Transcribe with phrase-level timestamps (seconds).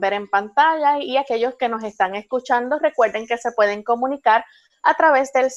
[0.00, 4.44] Ver en pantalla y aquellos que nos están escuchando recuerden que se pueden comunicar
[4.82, 5.50] a través del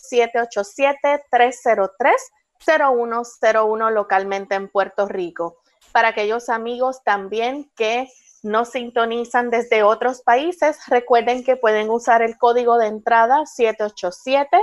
[2.69, 5.57] 787-303-0101 localmente en Puerto Rico.
[5.91, 8.07] Para aquellos amigos también que
[8.43, 14.57] nos sintonizan desde otros países, recuerden que pueden usar el código de entrada 787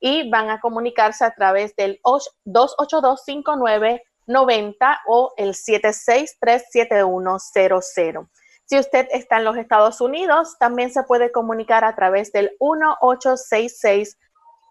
[0.00, 8.28] y van a comunicarse a través del 2825990 o el 7637100.
[8.68, 14.18] Si usted está en los Estados Unidos, también se puede comunicar a través del 1866.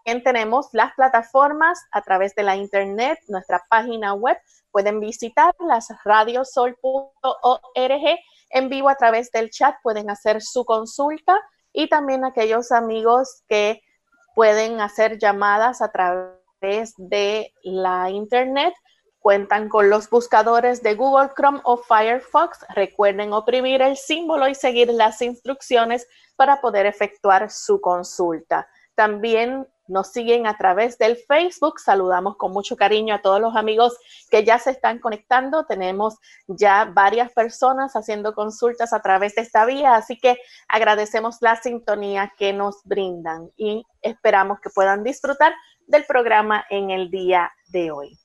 [0.06, 4.38] También tenemos las plataformas a través de la internet, nuestra página web.
[4.70, 6.80] Pueden visitar las radiosol.org
[8.52, 9.75] en vivo a través del chat.
[9.81, 11.36] Pueden hacer su consulta
[11.73, 13.81] y también aquellos amigos que
[14.36, 18.75] pueden hacer llamadas a través de la internet
[19.19, 22.59] cuentan con los buscadores de Google Chrome o Firefox.
[22.75, 28.67] Recuerden oprimir el símbolo y seguir las instrucciones para poder efectuar su consulta.
[28.95, 31.79] También nos siguen a través del Facebook.
[31.79, 33.97] Saludamos con mucho cariño a todos los amigos
[34.29, 35.66] que ya se están conectando.
[35.66, 36.17] Tenemos
[36.47, 42.33] ya varias personas haciendo consultas a través de esta vía, así que agradecemos la sintonía
[42.38, 45.53] que nos brindan y esperamos que puedan disfrutar
[45.88, 48.19] del programa en el día de hoy.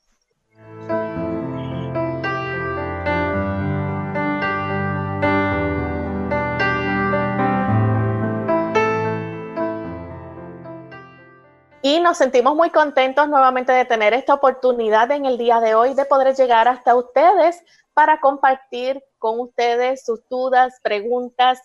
[11.84, 15.94] Y nos sentimos muy contentos nuevamente de tener esta oportunidad en el día de hoy
[15.94, 17.60] de poder llegar hasta ustedes
[17.92, 21.60] para compartir con ustedes sus dudas, preguntas.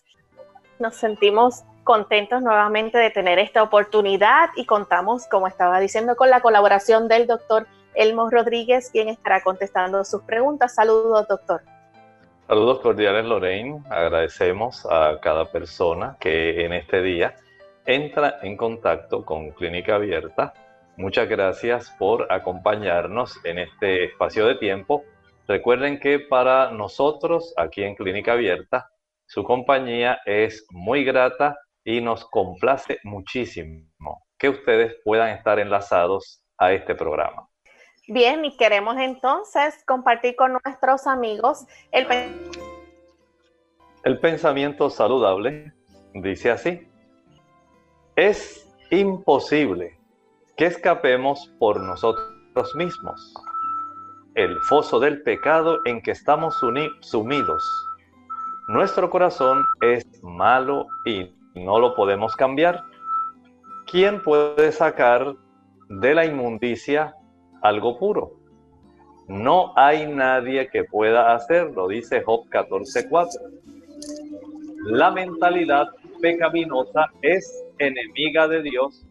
[0.79, 6.41] Nos sentimos contentos nuevamente de tener esta oportunidad y contamos, como estaba diciendo, con la
[6.41, 10.75] colaboración del doctor Elmo Rodríguez, quien estará contestando sus preguntas.
[10.75, 11.61] Saludos, doctor.
[12.47, 13.83] Saludos cordiales, Lorraine.
[13.89, 17.35] Agradecemos a cada persona que en este día
[17.85, 20.53] entra en contacto con Clínica Abierta.
[20.95, 25.03] Muchas gracias por acompañarnos en este espacio de tiempo.
[25.47, 28.89] Recuerden que para nosotros aquí en Clínica Abierta,
[29.25, 36.73] su compañía es muy grata y nos complace muchísimo que ustedes puedan estar enlazados a
[36.73, 37.47] este programa.
[38.09, 42.07] Bien, y queremos entonces compartir con nuestros amigos el,
[44.21, 45.73] pensamiento saludable.
[46.13, 46.87] Dice así,
[48.15, 49.99] es imposible
[50.55, 53.33] que escapemos por nosotros mismos.
[54.35, 56.57] El foso del pecado en que estamos
[57.01, 57.87] sumidos.
[58.69, 62.85] Nuestro corazón es malo y no lo podemos cambiar.
[63.85, 65.35] ¿Quién puede sacar
[65.89, 67.16] de la inmundicia
[67.61, 68.33] algo puro?
[69.27, 73.39] No hay nadie que pueda hacerlo, dice Job 14:4.
[74.85, 75.87] La mentalidad
[76.21, 79.05] pecaminosa es enemiga de Dios,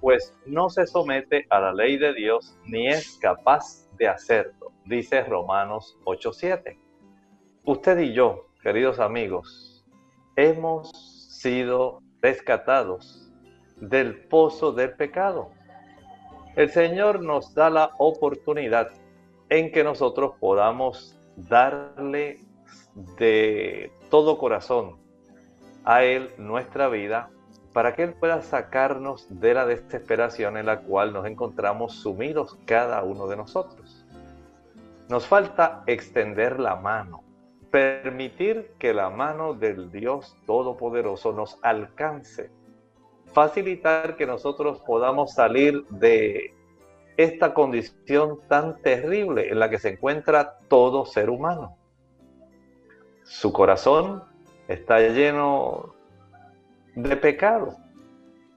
[0.00, 5.22] pues no se somete a la ley de Dios ni es capaz de hacerlo, dice
[5.22, 6.78] Romanos 8:7.
[7.64, 9.84] Usted y yo, queridos amigos,
[10.36, 10.90] hemos
[11.28, 13.30] sido rescatados
[13.76, 15.50] del pozo del pecado.
[16.54, 18.90] El Señor nos da la oportunidad
[19.48, 22.40] en que nosotros podamos darle
[23.18, 24.98] de todo corazón
[25.84, 27.30] a Él nuestra vida
[27.72, 33.02] para que Él pueda sacarnos de la desesperación en la cual nos encontramos sumidos cada
[33.02, 34.04] uno de nosotros.
[35.08, 37.22] Nos falta extender la mano,
[37.70, 42.50] permitir que la mano del Dios Todopoderoso nos alcance,
[43.32, 46.54] facilitar que nosotros podamos salir de
[47.16, 51.76] esta condición tan terrible en la que se encuentra todo ser humano.
[53.24, 54.24] su corazón
[54.68, 55.94] está lleno
[56.94, 57.76] de pecado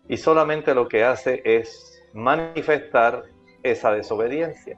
[0.08, 3.24] y solamente lo que hace es manifestar
[3.64, 4.78] esa desobediencia.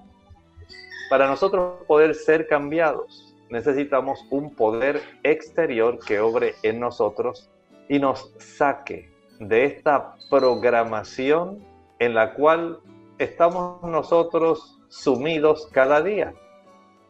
[1.10, 7.50] Para nosotros poder ser cambiados, necesitamos un poder exterior que obre en nosotros
[7.88, 11.64] y nos saque de esta programación
[12.00, 12.80] en la cual
[13.18, 16.34] estamos nosotros sumidos cada día.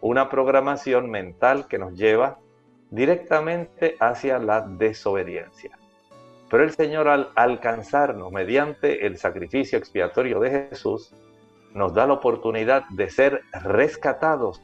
[0.02, 2.38] Una programación mental que nos lleva
[2.90, 5.78] directamente hacia la desobediencia.
[6.50, 11.14] Pero el Señor al alcanzarnos mediante el sacrificio expiatorio de Jesús,
[11.74, 14.62] nos da la oportunidad de ser rescatados,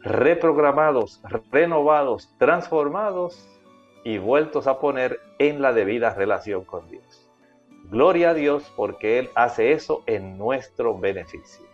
[0.00, 1.20] reprogramados,
[1.50, 3.57] renovados, transformados
[4.08, 7.28] y vueltos a poner en la debida relación con Dios.
[7.90, 11.66] Gloria a Dios porque Él hace eso en nuestro beneficio.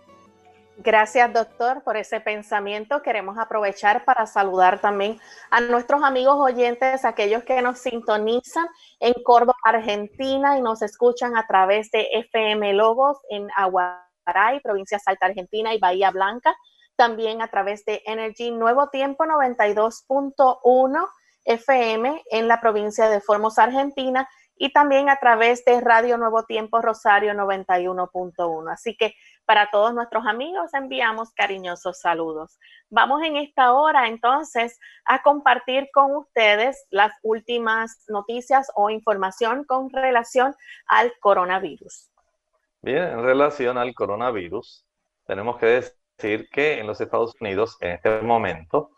[0.78, 3.02] Gracias, doctor, por ese pensamiento.
[3.02, 8.66] Queremos aprovechar para saludar también a nuestros amigos oyentes, aquellos que nos sintonizan
[8.98, 15.26] en Córdoba, Argentina, y nos escuchan a través de FM Logos en Aguaray, provincia Salta,
[15.26, 16.52] Argentina, y Bahía Blanca.
[16.96, 21.08] También a través de Energy Nuevo Tiempo 92.1
[21.44, 26.80] FM en la provincia de Formosa, Argentina, y también a través de Radio Nuevo Tiempo
[26.80, 28.72] Rosario 91.1.
[28.72, 29.14] Así que
[29.44, 32.58] para todos nuestros amigos enviamos cariñosos saludos.
[32.88, 39.90] Vamos en esta hora entonces a compartir con ustedes las últimas noticias o información con
[39.90, 40.54] relación
[40.86, 42.10] al coronavirus.
[42.80, 44.86] Bien, en relación al coronavirus,
[45.26, 45.66] tenemos que
[46.18, 48.90] decir que en los Estados Unidos en este momento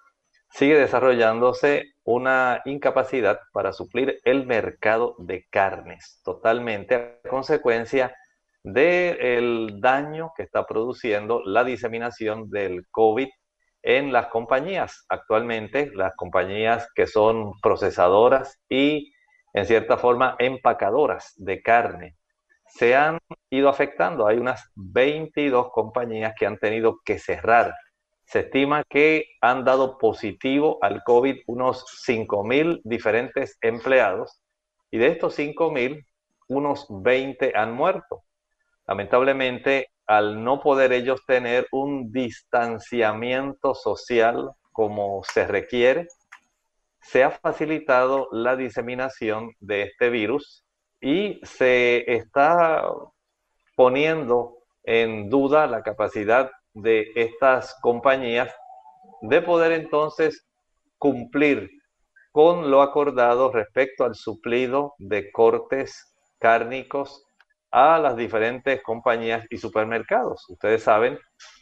[0.50, 8.16] sigue desarrollándose una incapacidad para suplir el mercado de carnes totalmente a consecuencia
[8.62, 13.28] del daño que está produciendo la diseminación del COVID
[13.82, 15.06] en las compañías.
[15.08, 19.12] Actualmente, las compañías que son procesadoras y,
[19.52, 22.16] en cierta forma, empacadoras de carne,
[22.66, 23.18] se han
[23.50, 24.26] ido afectando.
[24.26, 27.74] Hay unas 22 compañías que han tenido que cerrar.
[28.26, 34.40] Se estima que han dado positivo al COVID unos 5.000 diferentes empleados
[34.90, 36.04] y de estos 5.000,
[36.48, 38.24] unos 20 han muerto.
[38.86, 46.08] Lamentablemente, al no poder ellos tener un distanciamiento social como se requiere,
[47.00, 50.64] se ha facilitado la diseminación de este virus
[51.00, 52.84] y se está
[53.76, 58.54] poniendo en duda la capacidad de estas compañías
[59.22, 60.46] de poder entonces
[60.98, 61.70] cumplir
[62.32, 67.24] con lo acordado respecto al suplido de cortes cárnicos
[67.70, 70.44] a las diferentes compañías y supermercados.
[70.50, 71.18] Ustedes saben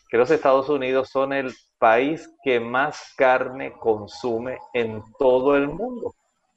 [0.09, 6.13] que los Estados Unidos son el país que más carne consume en todo el mundo.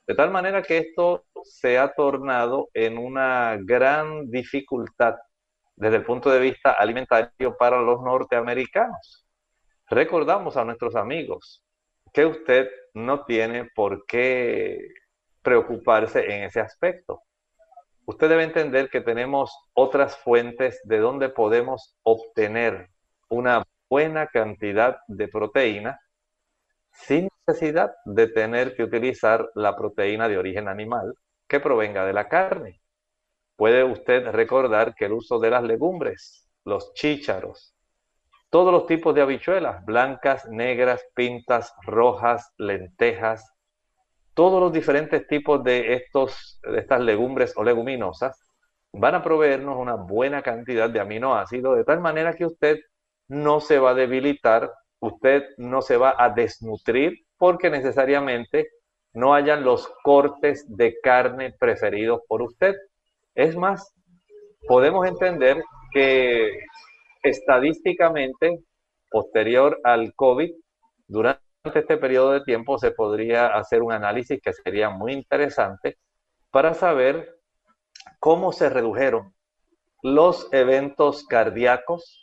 [0.08, 5.16] De tal manera que esto se ha tornado en una gran dificultad
[5.78, 9.26] desde el punto de vista alimentario para los norteamericanos.
[9.90, 11.64] Recordamos a nuestros amigos
[12.12, 14.90] que usted no tiene por qué
[15.42, 17.22] preocuparse en ese aspecto
[18.08, 22.90] usted debe entender que tenemos otras fuentes de donde podemos obtener
[23.30, 26.00] una buena cantidad de proteína
[26.92, 31.16] sin necesidad de tener que utilizar la proteína de origen animal
[31.48, 32.80] que provenga de la carne.
[33.58, 37.76] Puede usted recordar que el uso de las legumbres, los chícharos,
[38.50, 43.52] todos los tipos de habichuelas, blancas, negras, pintas, rojas, lentejas,
[44.34, 48.40] todos los diferentes tipos de, estos, de estas legumbres o leguminosas
[48.94, 52.78] van a proveernos una buena cantidad de aminoácidos, de tal manera que usted
[53.28, 58.70] no se va a debilitar, usted no se va a desnutrir porque necesariamente
[59.14, 62.76] no hayan los cortes de carne preferidos por usted.
[63.38, 63.94] Es más,
[64.68, 65.64] podemos entender
[65.94, 66.58] que
[67.22, 68.64] estadísticamente,
[69.12, 70.52] posterior al COVID,
[71.08, 76.00] durante este periodo de tiempo se podría hacer un análisis que sería muy interesante
[76.50, 77.30] para saber
[78.20, 79.36] cómo se redujeron
[80.02, 82.20] los eventos cardíacos,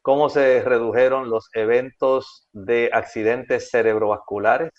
[0.00, 4.70] cómo se redujeron los eventos de accidentes cerebrovasculares,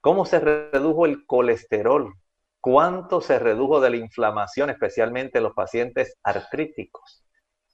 [0.00, 2.14] cómo se redujo el colesterol,
[2.64, 7.22] cuánto se redujo de la inflamación, especialmente en los pacientes artríticos.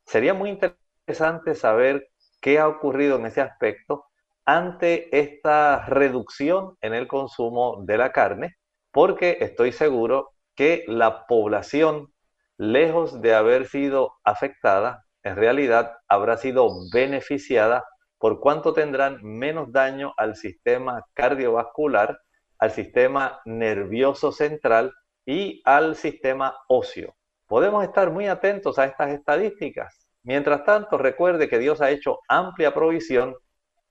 [0.04, 2.08] Sería muy interesante saber
[2.40, 4.06] qué ha ocurrido en ese aspecto
[4.44, 8.56] ante esta reducción en el consumo de la carne,
[8.90, 12.12] porque estoy seguro que la población,
[12.56, 17.84] lejos de haber sido afectada, en realidad habrá sido beneficiada
[18.18, 22.18] por cuanto tendrán menos daño al sistema cardiovascular
[22.60, 24.92] al sistema nervioso central
[25.26, 27.16] y al sistema óseo.
[27.46, 30.06] Podemos estar muy atentos a estas estadísticas.
[30.22, 33.34] Mientras tanto, recuerde que Dios ha hecho amplia provisión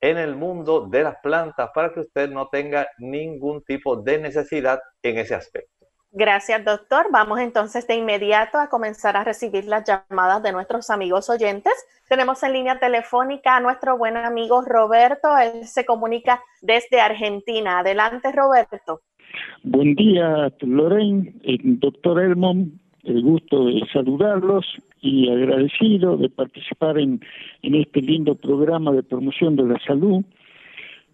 [0.02, 4.80] en el mundo de las plantas para que usted no tenga ningún tipo de necesidad
[5.04, 5.79] en ese aspecto.
[6.12, 7.06] Gracias, doctor.
[7.12, 11.74] Vamos entonces de inmediato a comenzar a recibir las llamadas de nuestros amigos oyentes.
[12.08, 15.38] Tenemos en línea telefónica a nuestro buen amigo Roberto.
[15.38, 17.80] Él se comunica desde Argentina.
[17.80, 19.02] Adelante, Roberto.
[19.64, 21.32] Buen día, Lorraine,
[21.80, 22.80] doctor Elmon.
[23.04, 24.66] El gusto de saludarlos
[25.02, 27.22] y agradecido de participar en,
[27.62, 30.26] este lindo programa de promoción de la salud.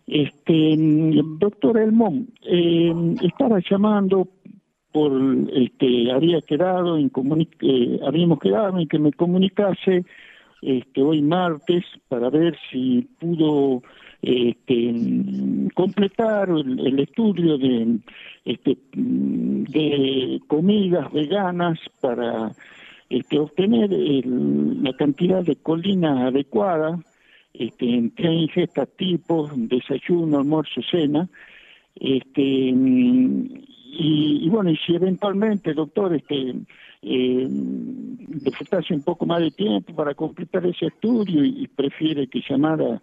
[0.07, 0.75] Este,
[1.39, 4.27] doctor Elmon, eh, estaba llamando
[4.95, 5.11] por
[5.51, 7.11] este había quedado en
[7.59, 10.05] eh, habíamos quedado en que me comunicase
[10.61, 13.83] este hoy martes para ver si pudo
[14.21, 14.95] este,
[15.73, 17.99] completar el, estudio de
[18.45, 22.53] este de comidas veganas para
[23.09, 26.97] este, obtener la cantidad de colina adecuada
[27.53, 31.27] este, en tres ingestas tipos, desayuno, almuerzo, cena,
[31.95, 32.73] este,
[33.97, 36.53] y, bueno, y si eventualmente, doctor, este,
[37.01, 43.01] eh, un poco más de tiempo para completar ese estudio y, prefiere que llamara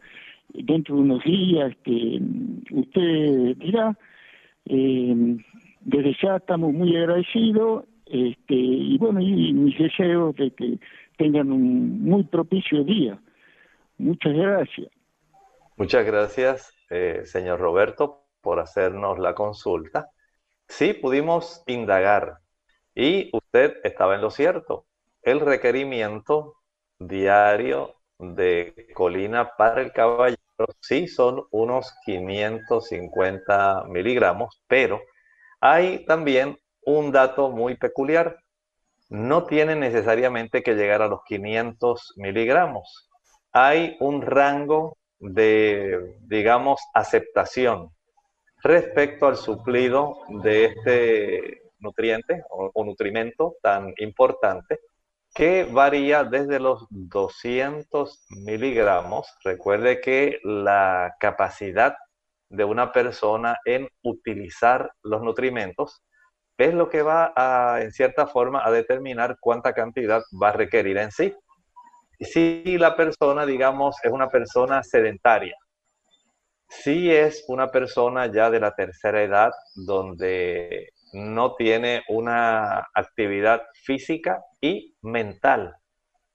[0.53, 2.21] dentro de unos días, que
[2.71, 3.97] usted dirá,
[4.67, 5.37] eh,
[5.81, 10.79] desde ya estamos muy agradecidos este, y bueno, y mis deseos de que
[11.17, 13.19] tengan un muy propicio día.
[13.99, 14.89] Muchas gracias.
[15.77, 20.11] Muchas gracias, eh, señor Roberto, por hacernos la consulta.
[20.69, 22.39] Sí, pudimos indagar
[22.95, 24.87] y usted estaba en lo cierto.
[25.23, 26.57] El requerimiento
[26.99, 30.39] diario de colina para el caballero
[30.81, 35.01] sí son unos 550 miligramos, pero
[35.61, 38.39] hay también un dato muy peculiar.
[39.09, 43.09] No tiene necesariamente que llegar a los 500 miligramos.
[43.53, 47.91] Hay un rango de, digamos, aceptación
[48.63, 54.81] respecto al suplido de este nutriente o, nutrimento tan importante
[55.35, 59.27] que varía desde los 200 miligramos.
[59.43, 61.97] Recuerde que la capacidad
[62.49, 66.03] de una persona en utilizar los nutrimentos
[66.59, 70.99] es lo que va a, en cierta forma, a determinar cuánta cantidad va a requerir
[70.99, 71.35] en sí.
[72.21, 75.57] Si la persona, digamos, es una persona sedentaria,
[76.81, 84.43] si es una persona ya de la tercera edad donde no tiene una actividad física
[84.61, 85.77] y mental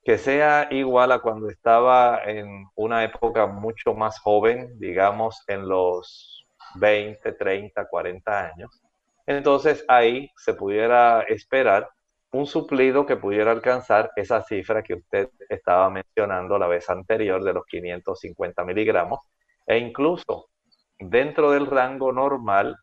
[0.04, 6.48] que sea igual a cuando estaba en una época mucho más joven, digamos en los
[6.76, 8.82] 20, 30, 40 años.
[9.26, 11.90] Entonces ahí se pudiera esperar
[12.32, 17.54] un suplido que pudiera alcanzar esa cifra que usted estaba mencionando la vez anterior de
[17.54, 19.20] los 550 miligramos,
[19.68, 20.50] e incluso
[20.98, 22.76] dentro del rango normal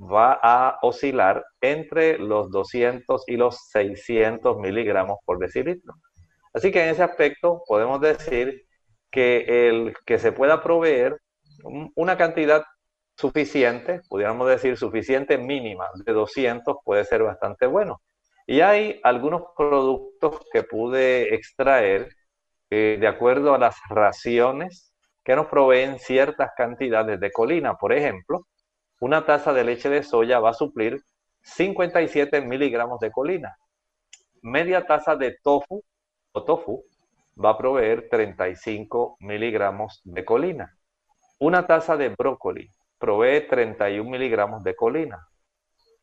[0.00, 5.94] va a oscilar entre los 200 y los 600 miligramos por decilitro.
[6.54, 8.62] Así que en ese aspecto podemos decir
[9.10, 11.18] que el que se pueda proveer
[11.94, 12.64] una cantidad
[13.16, 18.00] suficiente, pudiéramos decir suficiente mínima de 200 puede ser bastante bueno.
[18.46, 22.08] Y hay algunos productos que pude extraer
[22.70, 24.91] eh, de acuerdo a las raciones
[25.24, 27.74] que nos proveen ciertas cantidades de colina.
[27.76, 28.46] Por ejemplo,
[29.00, 31.00] una taza de leche de soya va a suplir
[31.42, 33.56] 57 miligramos de colina.
[34.42, 35.82] Media taza de tofu
[36.32, 36.84] o tofu
[37.42, 40.76] va a proveer 35 miligramos de colina.
[41.38, 45.26] Una taza de brócoli provee 31 miligramos de colina.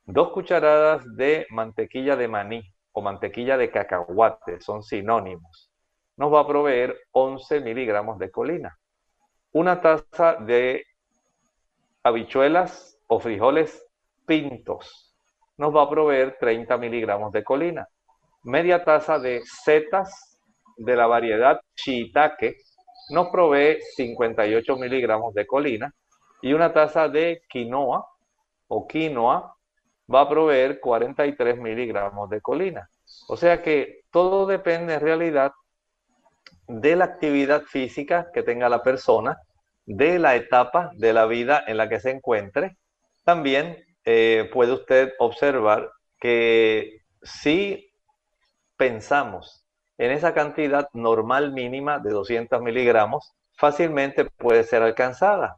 [0.05, 2.61] Dos cucharadas de mantequilla de maní
[2.91, 5.71] o mantequilla de cacahuate son sinónimos.
[6.17, 8.78] Nos va a proveer 11 miligramos de colina
[9.51, 10.85] una taza de
[12.03, 13.85] habichuelas o frijoles
[14.25, 15.15] pintos
[15.57, 17.87] nos va a proveer 30 miligramos de colina.
[18.43, 20.39] Media taza de setas
[20.77, 22.55] de la variedad shiitake
[23.09, 25.93] nos provee 58 miligramos de colina
[26.41, 28.07] y una taza de quinoa
[28.67, 29.55] o quinoa
[30.13, 32.89] va a proveer 43 miligramos de colina.
[33.27, 35.51] O sea que todo depende en realidad
[36.67, 39.37] de la actividad física que tenga la persona,
[39.85, 42.77] de la etapa de la vida en la que se encuentre.
[43.23, 45.89] También eh, puede usted observar
[46.19, 47.91] que si
[48.77, 49.65] pensamos
[49.97, 55.57] en esa cantidad normal mínima de 200 miligramos, fácilmente puede ser alcanzada.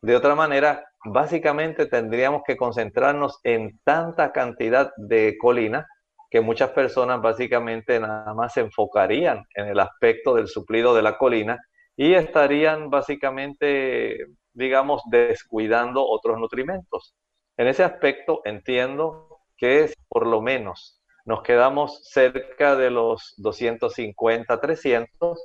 [0.00, 5.86] De otra manera, básicamente tendríamos que concentrarnos en tanta cantidad de colina
[6.34, 11.16] que muchas personas básicamente nada más se enfocarían en el aspecto del suplido de la
[11.16, 11.60] colina
[11.94, 14.16] y estarían básicamente,
[14.52, 17.14] digamos, descuidando otros nutrimentos.
[17.56, 25.40] En ese aspecto entiendo que por lo menos nos quedamos cerca de los 250, 300,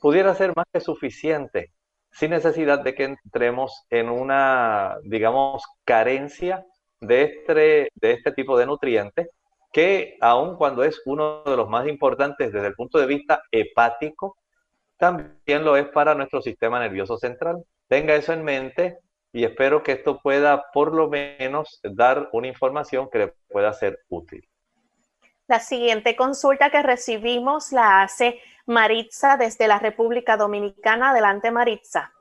[0.00, 1.70] pudiera ser más que suficiente,
[2.10, 6.66] sin necesidad de que entremos en una, digamos, carencia
[7.00, 9.28] de este, de este tipo de nutrientes,
[9.72, 14.36] que aun cuando es uno de los más importantes desde el punto de vista hepático,
[14.98, 17.64] también lo es para nuestro sistema nervioso central.
[17.88, 18.98] Tenga eso en mente
[19.32, 24.00] y espero que esto pueda por lo menos dar una información que le pueda ser
[24.10, 24.46] útil.
[25.48, 31.10] La siguiente consulta que recibimos la hace Maritza desde la República Dominicana.
[31.10, 32.12] Adelante, Maritza.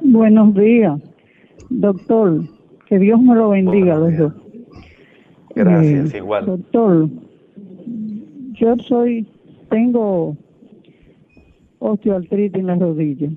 [0.00, 1.00] Buenos días,
[1.68, 2.42] doctor.
[2.86, 4.32] Que Dios me lo bendiga los dos.
[5.58, 6.46] Gracias, eh, igual.
[6.46, 7.08] Doctor,
[8.52, 9.26] yo soy,
[9.70, 10.36] tengo
[11.80, 13.28] osteoartritis en la rodilla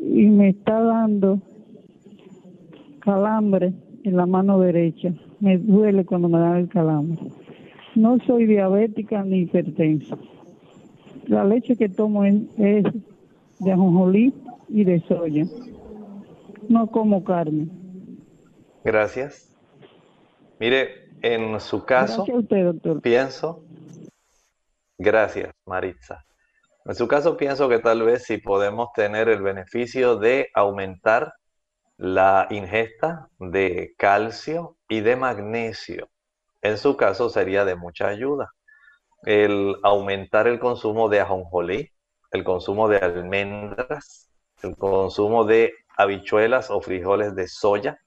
[0.00, 1.40] y me está dando
[2.98, 5.12] calambre en la mano derecha.
[5.38, 7.20] Me duele cuando me da el calambre.
[7.94, 10.18] No soy diabética ni hipertensa.
[11.28, 14.34] La leche que tomo es, de ajonjolí
[14.68, 15.44] y de soya.
[16.68, 17.68] No como carne.
[18.84, 19.56] Gracias.
[20.58, 22.24] Mire, en su caso,
[23.02, 23.64] pienso,
[24.96, 26.24] gracias Maritza.
[26.84, 31.34] En su caso pienso que tal vez si podemos tener el beneficio de aumentar
[31.98, 36.08] la ingesta de calcio y de magnesio.
[36.62, 38.52] En su caso sería de mucha ayuda.
[39.24, 41.90] El aumentar el consumo de ajonjolí,
[42.30, 44.30] el consumo de almendras,
[44.62, 47.98] el consumo de habichuelas o frijoles de soya,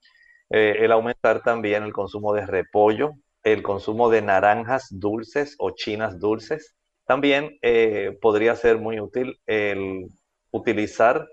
[0.52, 3.12] eh, el aumentar también el consumo de repollo,
[3.42, 6.76] el consumo de naranjas dulces o chinas dulces.
[7.06, 10.08] También eh, podría ser muy útil el
[10.50, 11.26] utilizar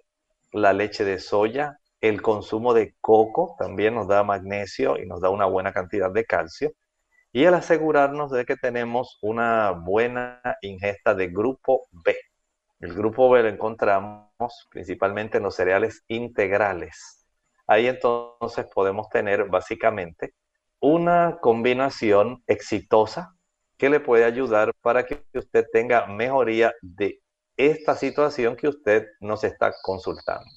[0.54, 5.30] la leche de soya, el consumo de coco también nos da magnesio y nos da
[5.30, 6.72] una buena cantidad de calcio.
[7.34, 12.16] Y el asegurarnos de que tenemos una buena ingesta de grupo B.
[12.80, 14.30] El grupo B lo encontramos
[14.72, 17.19] principalmente en los cereales integrales.
[17.70, 20.34] Ahí entonces podemos tener básicamente
[20.80, 23.36] una combinación exitosa
[23.78, 27.22] que le puede ayudar para que usted tenga mejoría de
[27.56, 30.50] esta situación que usted nos está consultando.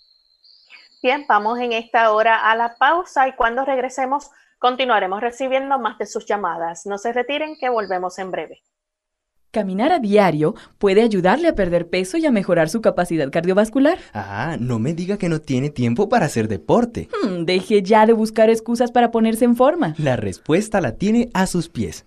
[1.02, 6.06] Bien, vamos en esta hora a la pausa y cuando regresemos continuaremos recibiendo más de
[6.06, 6.86] sus llamadas.
[6.86, 8.62] No se retiren que volvemos en breve.
[9.52, 13.98] Caminar a diario puede ayudarle a perder peso y a mejorar su capacidad cardiovascular.
[14.14, 17.10] Ah, no me diga que no tiene tiempo para hacer deporte.
[17.22, 19.94] Hmm, deje ya de buscar excusas para ponerse en forma.
[19.98, 22.06] La respuesta la tiene a sus pies.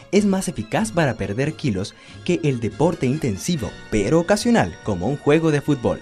[0.11, 1.95] es más eficaz para perder kilos
[2.25, 6.01] que el deporte intensivo, pero ocasional, como un juego de fútbol.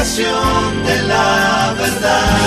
[0.00, 2.38] de la verdad.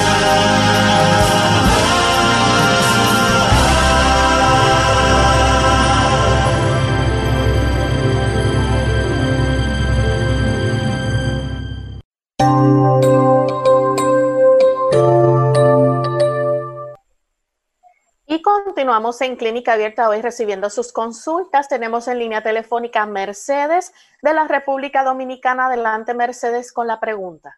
[18.92, 21.70] Continuamos en Clínica Abierta hoy recibiendo sus consultas.
[21.70, 25.68] Tenemos en línea telefónica Mercedes de la República Dominicana.
[25.68, 27.56] Adelante, Mercedes, con la pregunta.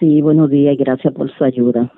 [0.00, 1.92] Sí, buenos días y gracias por su ayuda.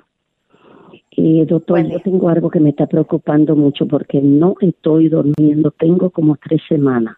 [1.11, 5.71] Eh, doctor, yo tengo algo que me está preocupando mucho porque no estoy durmiendo.
[5.71, 7.15] Tengo como tres semanas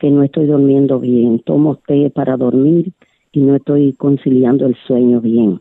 [0.00, 1.38] que no estoy durmiendo bien.
[1.44, 2.92] Tomo té para dormir
[3.30, 5.60] y no estoy conciliando el sueño bien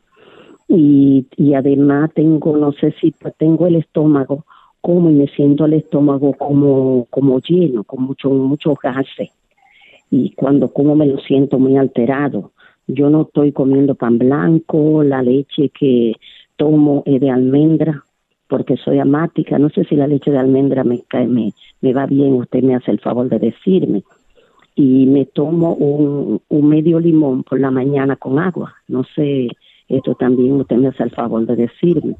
[0.73, 4.45] y, y además tengo, no sé si tengo el estómago
[4.79, 9.31] como y me siento el estómago como, como lleno, con mucho, mucho gases.
[10.09, 12.51] Y cuando como me lo siento muy alterado.
[12.87, 16.13] Yo no estoy comiendo pan blanco, la leche que
[16.55, 18.05] tomo es de almendra,
[18.47, 19.59] porque soy amática.
[19.59, 21.53] No sé si la leche de almendra me, cae, me,
[21.93, 24.03] va bien, usted me hace el favor de decirme.
[24.73, 28.73] Y me tomo un medio limón por la mañana con agua.
[28.87, 29.49] No sé
[29.97, 32.15] esto también usted me hace el favor de decirme.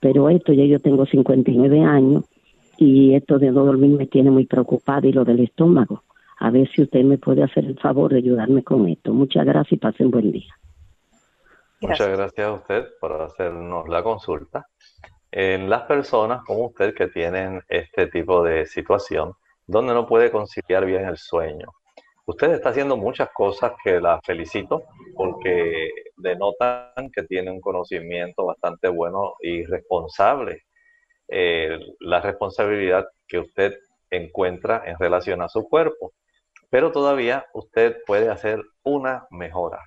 [0.00, 2.24] Pero esto ya yo tengo 59 años
[2.78, 6.02] y esto de no dormir me tiene muy preocupada y lo del estómago.
[6.38, 9.12] A ver si usted me puede hacer el favor de ayudarme con esto.
[9.12, 10.52] Muchas gracias y pasen buen día.
[11.80, 14.66] Muchas gracias a usted por hacernos la consulta.
[15.30, 19.32] En las personas como usted que tienen este tipo de situación,
[19.66, 21.66] donde no puede conciliar bien el sueño,
[22.26, 24.84] Usted está haciendo muchas cosas que la felicito
[25.14, 30.62] porque denotan que tiene un conocimiento bastante bueno y responsable.
[31.28, 33.74] Eh, la responsabilidad que usted
[34.10, 36.12] encuentra en relación a su cuerpo.
[36.70, 39.80] Pero todavía usted puede hacer una mejora.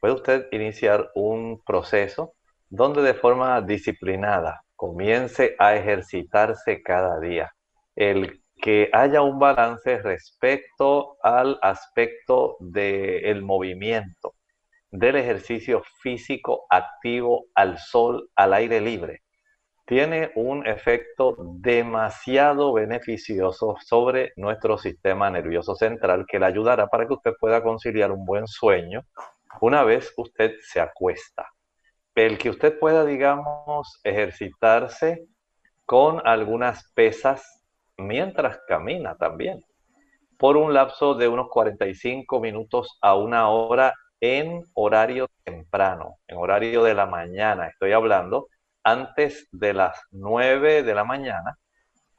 [0.00, 2.32] Puede usted iniciar un proceso
[2.68, 7.52] donde de forma disciplinada comience a ejercitarse cada día.
[7.94, 14.34] El que haya un balance respecto al aspecto del movimiento,
[14.90, 19.22] del ejercicio físico activo al sol, al aire libre.
[19.84, 27.14] Tiene un efecto demasiado beneficioso sobre nuestro sistema nervioso central que le ayudará para que
[27.14, 29.02] usted pueda conciliar un buen sueño
[29.60, 31.46] una vez usted se acuesta.
[32.16, 35.24] El que usted pueda, digamos, ejercitarse
[35.84, 37.56] con algunas pesas
[37.98, 39.64] mientras camina también,
[40.38, 46.82] por un lapso de unos 45 minutos a una hora en horario temprano, en horario
[46.82, 47.68] de la mañana.
[47.68, 48.48] Estoy hablando
[48.84, 51.56] antes de las 9 de la mañana.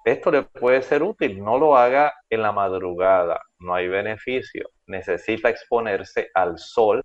[0.04, 4.70] Esto le puede ser útil, no lo haga en la madrugada, no hay beneficio.
[4.86, 7.04] Necesita exponerse al sol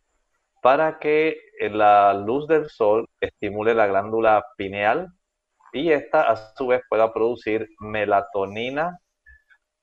[0.63, 5.09] para que la luz del sol estimule la glándula pineal,
[5.73, 8.99] y esta a su vez pueda producir melatonina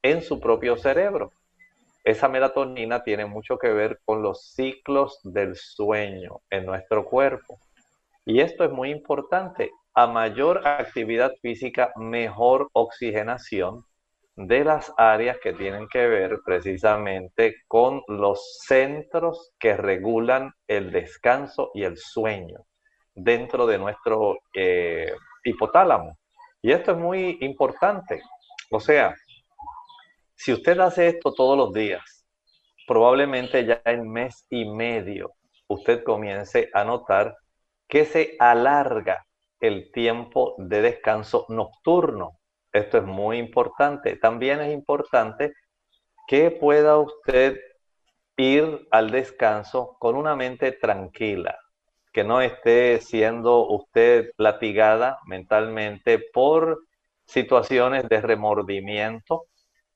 [0.02, 1.32] en su propio cerebro.
[2.04, 7.60] Esa melatonina tiene mucho que ver con los ciclos del sueño en nuestro cuerpo.
[8.25, 9.71] Y esto es muy importante.
[9.93, 13.84] A mayor actividad física, mejor oxigenación
[14.36, 21.71] de las áreas que tienen que ver precisamente con los centros que regulan el descanso
[21.73, 22.65] y el sueño
[23.13, 25.12] dentro de nuestro eh,
[25.43, 26.17] hipotálamo.
[26.62, 28.21] Y esto es muy importante.
[28.71, 29.15] O sea,
[30.36, 32.25] si usted hace esto todos los días,
[32.88, 35.34] probablemente ya en mes y medio
[35.67, 37.36] usted comience a notar
[37.88, 39.25] que se alarga
[39.60, 42.39] el tiempo de descanso nocturno.
[42.71, 44.15] Esto es muy importante.
[44.15, 45.54] También es importante
[46.28, 47.60] que pueda usted
[48.38, 51.58] ir al descanso con una mente tranquila,
[52.19, 56.84] que no esté siendo usted latigada mentalmente por
[57.25, 59.45] situaciones de remordimiento,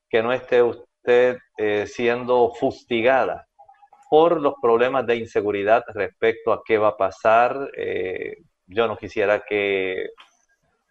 [0.08, 3.46] que no esté usted eh, siendo fustigada
[4.08, 7.70] por los problemas de inseguridad respecto a qué va a pasar.
[7.76, 10.06] Eh, yo no quisiera que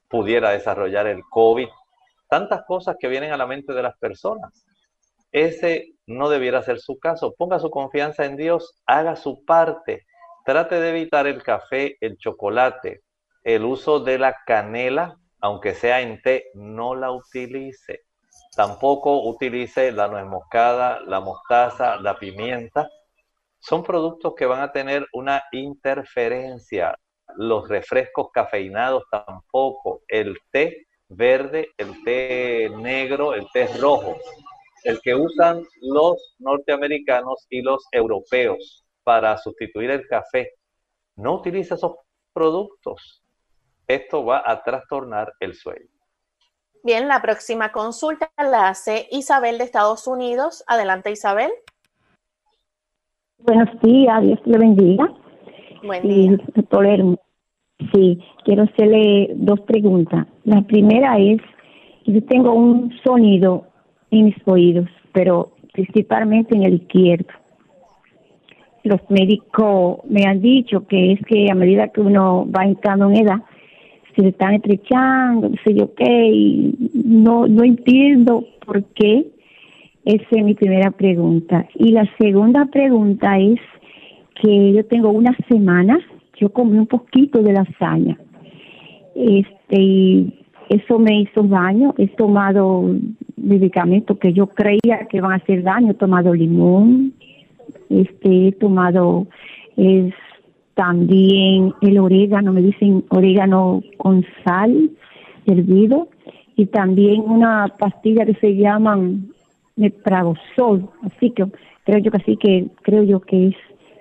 [0.08, 1.70] pudiera desarrollar el COVID.
[2.30, 4.68] Tantas cosas que vienen a la mente de las personas.
[5.32, 7.34] Ese no debiera ser su caso.
[7.36, 10.06] Ponga su confianza en Dios, haga su parte
[10.46, 13.04] Trate de evitar el café, el chocolate,
[13.44, 18.02] el uso de la canela, aunque sea en té, no la utilice.
[18.54, 22.90] Tampoco utilice la nuez moscada, la mostaza, la pimienta.
[23.60, 26.94] Son productos que van a tener una interferencia.
[27.38, 30.02] Los refrescos cafeinados tampoco.
[30.10, 34.18] El té verde, el té negro, el té rojo.
[34.84, 40.52] El que usan los norteamericanos y los europeos para sustituir el café.
[41.16, 41.96] No utilice esos
[42.34, 43.24] productos.
[43.88, 45.88] Esto va a trastornar el sueño.
[46.84, 50.64] Bien, la próxima consulta la hace Isabel de Estados Unidos.
[50.68, 51.52] Adelante, Isabel.
[53.38, 55.08] Buenos días, Dios le bendiga.
[55.84, 56.38] Buen día.
[56.56, 56.86] doctor
[57.94, 60.28] Sí, quiero hacerle dos preguntas.
[60.46, 61.42] La primera es,
[62.06, 63.68] yo tengo un sonido
[64.12, 67.34] en mis oídos, pero principalmente en el izquierdo.
[68.84, 73.18] Los médicos me han dicho que es que a medida que uno va entrando en
[73.18, 73.42] edad,
[74.16, 79.28] se están estrechando, no sé yo qué, y no, no entiendo por qué.
[80.06, 81.66] Esa es mi primera pregunta.
[81.76, 83.60] Y la segunda pregunta es
[84.42, 85.98] que yo tengo una semana,
[86.38, 88.18] yo comí un poquito de lasaña.
[89.16, 90.34] Este, y
[90.70, 91.94] eso me hizo daño.
[91.98, 92.84] He tomado
[93.38, 95.92] medicamentos que yo creía que van a hacer daño.
[95.92, 97.14] He tomado limón,
[98.02, 99.28] este, he tomado
[99.78, 100.14] es
[100.76, 104.90] también el orégano, me dicen orégano con sal
[105.46, 106.08] hervido
[106.56, 109.30] y también una pastilla que se llaman
[109.76, 111.46] mepragosol, así que
[111.84, 113.56] creo yo que así que creo yo que es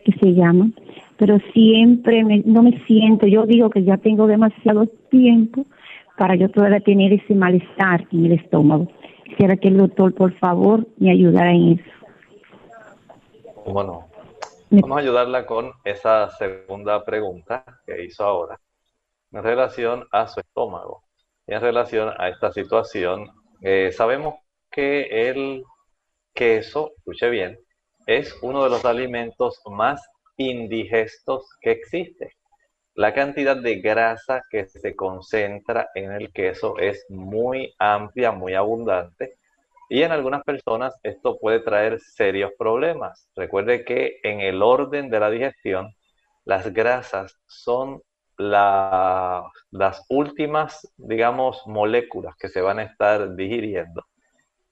[0.05, 0.71] que se llama,
[1.17, 5.65] pero siempre me, no me siento, yo digo que ya tengo demasiado tiempo
[6.19, 8.89] para yo todavía tener ese malestar en el estómago.
[9.25, 12.02] Quisiera que el doctor, por favor, me ayudara en eso.
[13.65, 14.09] Bueno,
[14.75, 18.59] Vamos a ayudarla con esa segunda pregunta que hizo ahora
[19.31, 21.05] en relación a su estómago
[21.47, 23.29] y en relación a esta situación.
[23.61, 24.37] Eh, sabemos
[24.71, 25.63] que el
[26.33, 27.59] queso, escuche bien,
[28.07, 30.01] es uno de los alimentos más
[30.39, 32.33] indigestos que existe.
[32.95, 39.37] La cantidad de grasa que se concentra en el queso es muy amplia, muy abundante
[39.93, 43.29] y en algunas personas esto puede traer serios problemas.
[43.37, 45.95] Recuerde que en el orden de la digestión,
[46.47, 48.01] las grasas son
[48.39, 54.07] las últimas, digamos, moléculas que se van a estar digiriendo.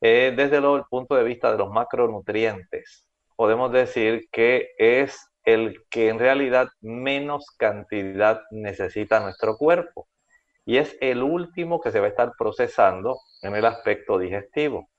[0.00, 3.06] Eh, desde el punto de vista de los macronutrientes,
[3.37, 10.09] podemos decir que es el que en realidad menos cantidad necesita nuestro cuerpo
[10.64, 14.89] y es el último que se va a estar procesando en el aspecto digestivo.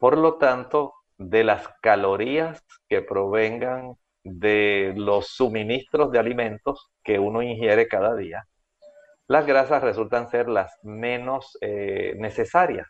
[0.00, 7.42] Por lo tanto, de las calorías que provengan de los suministros de alimentos que uno
[7.42, 8.46] ingiere cada día,
[9.28, 12.88] las grasas resultan ser las menos eh, necesarias.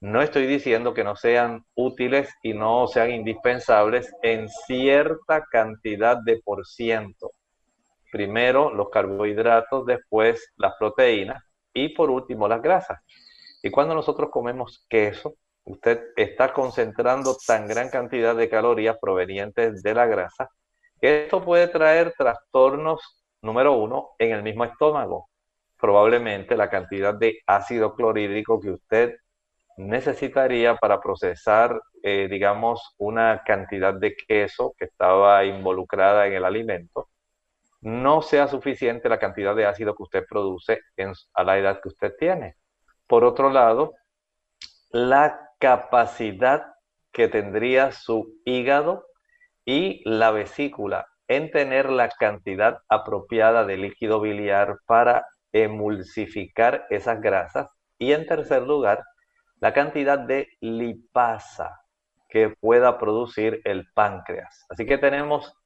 [0.00, 6.42] No estoy diciendo que no sean útiles y no sean indispensables en cierta cantidad de
[6.44, 7.30] por ciento.
[8.12, 13.00] Primero los carbohidratos, después las proteínas y por último las grasas.
[13.62, 19.94] Y cuando nosotros comemos queso, usted está concentrando tan gran cantidad de calorías provenientes de
[19.94, 20.50] la grasa
[21.04, 25.28] esto puede traer trastornos, número uno, en el mismo estómago.
[25.78, 29.16] Probablemente la cantidad de ácido clorhídrico que usted
[29.76, 37.10] necesitaría para procesar, eh, digamos, una cantidad de queso que estaba involucrada en el alimento,
[37.82, 40.80] no sea suficiente la cantidad de ácido que usted produce
[41.34, 42.56] a la edad que usted tiene.
[43.06, 43.92] Por otro lado,
[44.94, 46.66] la capacidad
[47.12, 49.04] que tendría su hígado
[49.64, 57.70] y la vesícula en tener la cantidad apropiada de líquido biliar para emulsificar esas grasas
[57.98, 59.02] y en tercer lugar
[59.58, 61.80] la cantidad de lipasa
[62.28, 64.64] que pueda producir el páncreas.
[64.68, 65.56] Así que tenemos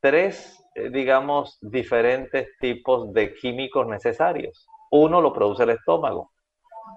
[0.00, 4.66] tres, eh, digamos, diferentes tipos de químicos necesarios.
[4.90, 6.32] Uno lo produce el estómago.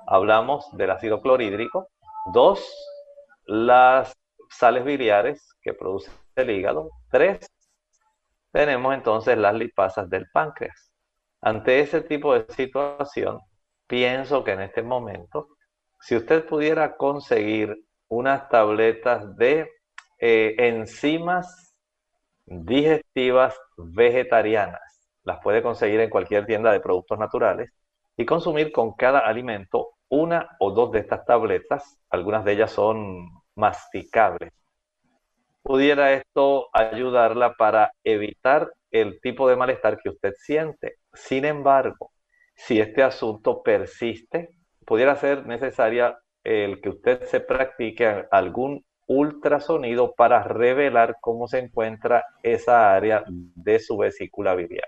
[0.08, 1.90] Hablamos del ácido clorhídrico,
[2.32, 2.66] Dos,
[3.46, 4.14] las
[4.50, 6.90] sales biliares que produce el hígado.
[7.12, 7.46] Tres,
[8.52, 10.92] tenemos entonces las lipasas del páncreas.
[11.42, 13.42] Ante ese tipo de situación,
[13.88, 15.50] pienso que en este momento,
[16.00, 17.76] si usted pudiera conseguir
[18.08, 19.70] unas tabletas de
[20.20, 21.76] eh, enzimas
[22.46, 24.82] digestivas vegetarianas,
[25.24, 27.74] las puede conseguir en cualquier tienda de productos naturales
[28.18, 33.28] y consumir con cada alimento una o dos de estas tabletas, algunas de ellas son
[33.56, 34.52] masticables.
[35.64, 40.98] Pudiera esto ayudarla para evitar el tipo de malestar que usted siente.
[41.14, 42.12] Sin embargo,
[42.56, 44.50] si este asunto persiste,
[44.86, 52.24] pudiera ser necesaria el que usted se practique algún ultrasonido para revelar cómo se encuentra
[52.44, 54.88] esa área de su vesícula biliar.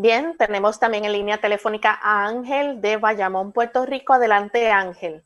[0.00, 4.12] Bien, tenemos también en línea telefónica a Ángel de Bayamón, Puerto Rico.
[4.12, 5.22] Adelante, Ángel.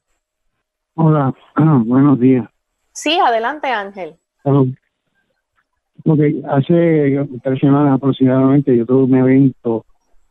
[0.95, 1.35] Hola,
[1.85, 2.49] buenos días.
[2.91, 4.15] Sí, adelante, Ángel.
[4.45, 9.85] Ok, hace tres semanas aproximadamente yo tuve un evento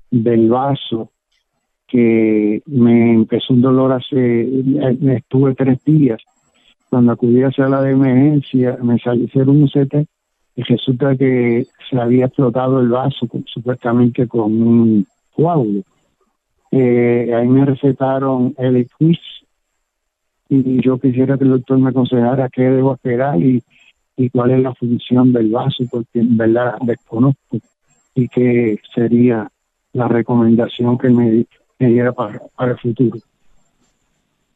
[0.10, 1.12] del vaso
[1.86, 4.50] que me empezó un dolor hace,
[5.18, 6.20] estuve tres días.
[6.90, 10.10] Cuando acudí a la sala de emergencia me salió un CT
[10.62, 15.84] resulta que se había explotado el vaso supuestamente con un coágulo.
[16.72, 19.20] Eh, ahí me recetaron el quiz
[20.50, 23.64] y yo quisiera que el doctor me aconsejara qué debo esperar y,
[24.32, 27.58] cuál es la función del vaso, porque en verdad desconozco
[28.14, 29.50] y qué sería
[29.94, 31.46] la recomendación que me,
[31.80, 33.18] me diera para, para el futuro.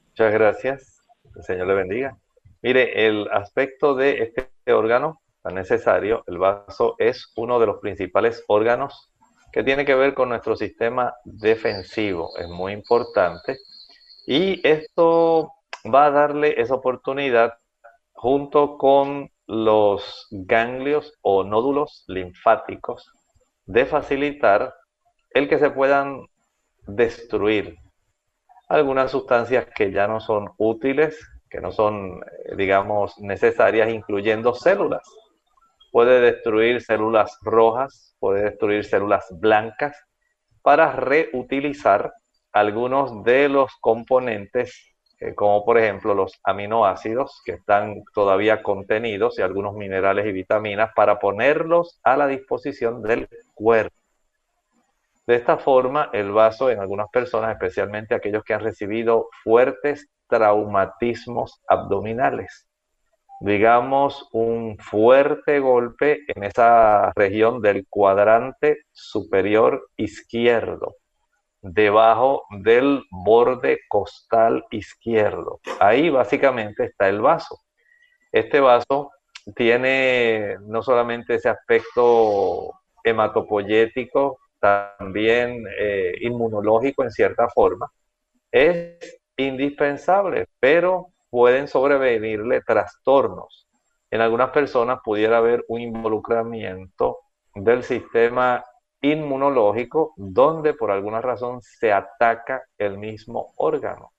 [0.10, 1.02] Muchas gracias.
[1.36, 2.18] El Señor le bendiga.
[2.62, 5.20] Mire, el aspecto de este órgano
[5.52, 9.12] necesario, el vaso es uno de los principales órganos
[9.52, 12.32] que tiene que ver con nuestro sistema defensivo.
[12.38, 13.58] Es muy importante.
[14.28, 15.52] Y esto
[15.94, 17.54] va a darle esa oportunidad
[18.12, 23.10] junto con los ganglios o nódulos linfáticos
[23.66, 24.74] de facilitar
[25.30, 26.28] el que se puedan
[26.88, 27.78] destruir
[28.68, 35.04] algunas sustancias que ya no son útiles, que no son, eh, digamos, necesarias, incluyendo células
[35.96, 39.98] puede destruir células rojas, puede destruir células blancas
[40.62, 42.12] para reutilizar
[42.52, 49.42] algunos de los componentes, eh, como por ejemplo los aminoácidos que están todavía contenidos y
[49.42, 53.96] algunos minerales y vitaminas para ponerlos a la disposición del cuerpo.
[55.26, 61.62] De esta forma, el vaso en algunas personas, especialmente aquellos que han recibido fuertes traumatismos
[61.70, 62.64] abdominales,
[63.39, 70.95] digamos, un fuerte golpe en esa región del cuadrante superior izquierdo,
[71.62, 75.60] debajo del borde costal izquierdo.
[75.80, 77.60] Ahí básicamente está el vaso.
[78.32, 79.12] Este vaso
[79.56, 82.71] tiene no solamente ese aspecto
[83.04, 87.91] hematopoyético, también eh, inmunológico en cierta forma.
[88.52, 93.68] Es indispensable, pero pueden sobrevenirle trastornos.
[94.12, 97.20] En algunas personas pudiera haber un involucramiento
[97.54, 98.64] del sistema
[99.02, 104.12] inmunológico donde por alguna razón se ataca el mismo órgano.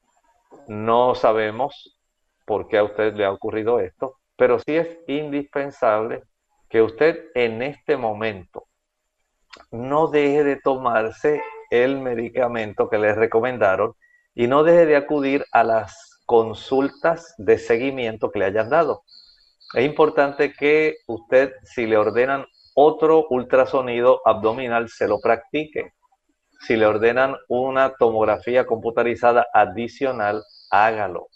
[0.68, 1.98] No sabemos
[2.44, 6.22] por qué a usted le ha ocurrido esto, pero sí es indispensable
[6.68, 8.66] que usted en este momento
[9.70, 13.94] no deje de tomarse el medicamento que le recomendaron
[14.34, 19.04] y no deje de acudir a las consultas de seguimiento que le hayan dado.
[19.74, 25.94] Es importante que usted, si le ordenan otro ultrasonido abdominal, se lo practique.
[26.60, 31.28] Si le ordenan una tomografía computarizada adicional, hágalo.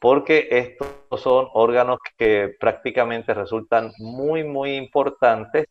[0.00, 5.66] Porque estos son órganos que prácticamente resultan muy, muy importantes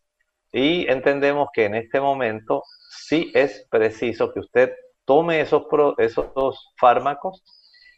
[0.52, 4.74] y entendemos que en este momento sí es preciso que usted
[5.06, 5.64] tome esos,
[5.98, 7.44] esos fármacos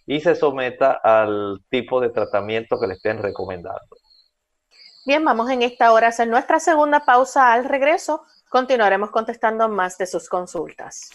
[0.07, 3.97] y se someta al tipo de tratamiento que le estén recomendando.
[5.05, 7.53] Bien, vamos en esta hora a hacer nuestra segunda pausa.
[7.53, 11.11] Al regreso, continuaremos contestando más de sus consultas.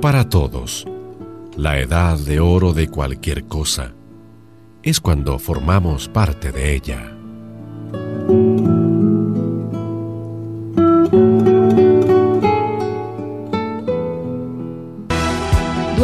[0.00, 0.86] Para todos,
[1.56, 3.92] la edad de oro de cualquier cosa
[4.82, 7.17] es cuando formamos parte de ella.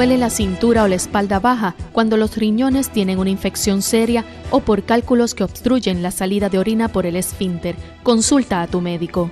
[0.05, 4.61] Duele la cintura o la espalda baja cuando los riñones tienen una infección seria o
[4.61, 7.75] por cálculos que obstruyen la salida de orina por el esfínter.
[8.03, 9.31] Consulta a tu médico.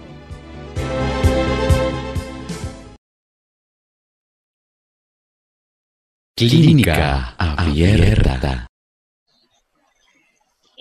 [6.34, 8.66] Clínica abierta.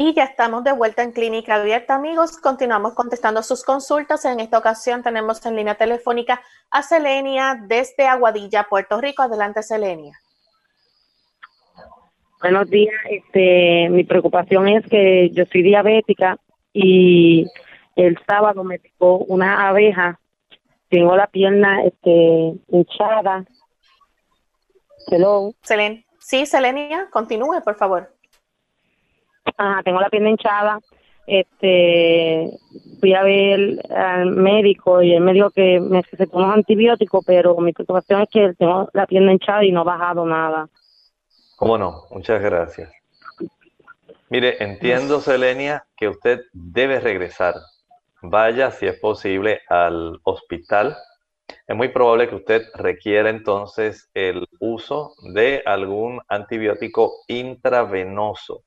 [0.03, 2.35] Y ya estamos de vuelta en Clínica Abierta, amigos.
[2.39, 4.25] Continuamos contestando sus consultas.
[4.25, 6.41] En esta ocasión tenemos en línea telefónica
[6.71, 9.21] a Selenia desde Aguadilla, Puerto Rico.
[9.21, 10.17] Adelante, Selenia.
[12.41, 12.95] Buenos días.
[13.11, 16.35] Este, mi preocupación es que yo soy diabética
[16.73, 17.45] y
[17.95, 20.19] el sábado me picó una abeja.
[20.89, 23.45] Tengo la pierna este, hinchada.
[25.11, 25.53] Hello.
[26.17, 28.11] Sí, Selenia, continúe, por favor.
[29.57, 30.79] Ajá, tengo la pierna hinchada,
[31.27, 32.51] este
[32.99, 37.73] fui a ver al médico y él me dijo que necesito unos antibióticos, pero mi
[37.73, 40.67] preocupación es que tengo la pierna hinchada y no ha bajado nada.
[41.55, 42.03] ¿Cómo no?
[42.11, 42.91] Muchas gracias.
[44.29, 47.55] Mire, entiendo, Selenia, que usted debe regresar.
[48.21, 50.95] Vaya, si es posible, al hospital.
[51.67, 58.63] Es muy probable que usted requiera entonces el uso de algún antibiótico intravenoso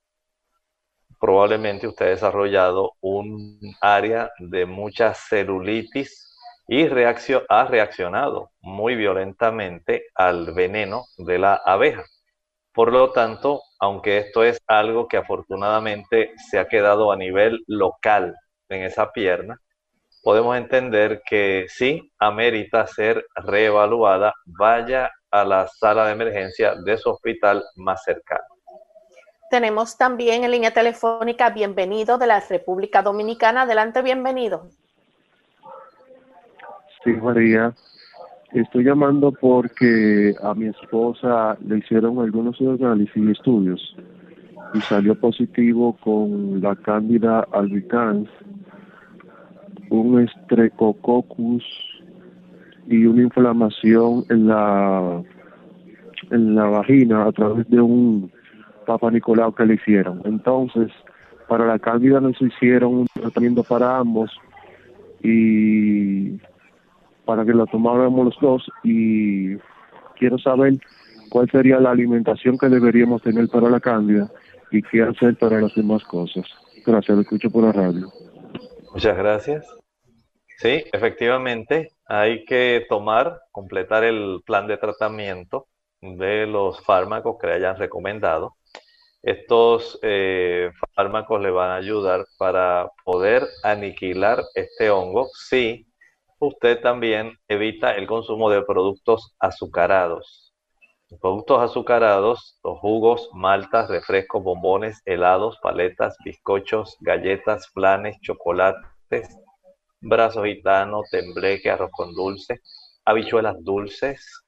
[1.25, 6.37] probablemente usted ha desarrollado un área de mucha celulitis
[6.68, 6.87] y
[7.49, 12.05] ha reaccionado muy violentamente al veneno de la abeja.
[12.75, 18.35] Por lo tanto, aunque esto es algo que afortunadamente se ha quedado a nivel local
[18.68, 19.59] en esa pierna,
[20.22, 27.09] podemos entender que sí amerita ser reevaluada, vaya a la sala de emergencia de su
[27.09, 28.53] hospital más cercano.
[29.55, 33.62] Tenemos también en línea telefónica bienvenido de la República Dominicana.
[33.62, 34.66] Adelante, bienvenido.
[37.05, 37.72] Sí, María.
[38.52, 43.96] Estoy llamando porque a mi esposa le hicieron algunos análisis y estudios
[44.74, 48.28] y salió positivo con la cándida albicans,
[49.88, 51.62] un streptococcus
[52.88, 55.22] y una inflamación en la
[56.32, 58.32] en la vagina a través de un
[58.85, 60.22] Papa Nicolau que le hicieron.
[60.24, 60.91] Entonces,
[61.49, 64.30] para la cándida nos hicieron un tratamiento para ambos
[65.22, 66.39] y
[67.24, 69.57] para que lo tomáramos los dos y
[70.16, 70.74] quiero saber
[71.30, 74.30] cuál sería la alimentación que deberíamos tener para la cándida
[74.70, 76.45] y qué hacer para las demás cosas.
[76.85, 78.09] Gracias, lo escucho por la radio.
[78.93, 79.66] Muchas gracias.
[80.59, 85.66] Sí, efectivamente, hay que tomar, completar el plan de tratamiento
[86.01, 88.55] de los fármacos que hayan recomendado
[89.25, 95.87] estos eh, fármacos le van a ayudar para poder aniquilar este hongo si
[96.39, 100.53] usted también evita el consumo de productos azucarados.
[101.22, 109.39] productos azucarados, los jugos, maltas, refrescos, bombones, helados, paletas, bizcochos, galletas, flanes, chocolates,
[110.01, 112.61] brazos gitanos, tembleque, arroz con dulce,
[113.07, 114.45] habichuelas dulces.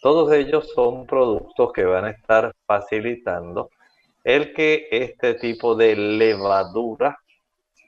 [0.00, 3.70] Todos ellos son productos que van a estar facilitando
[4.24, 7.18] el que este tipo de levadura,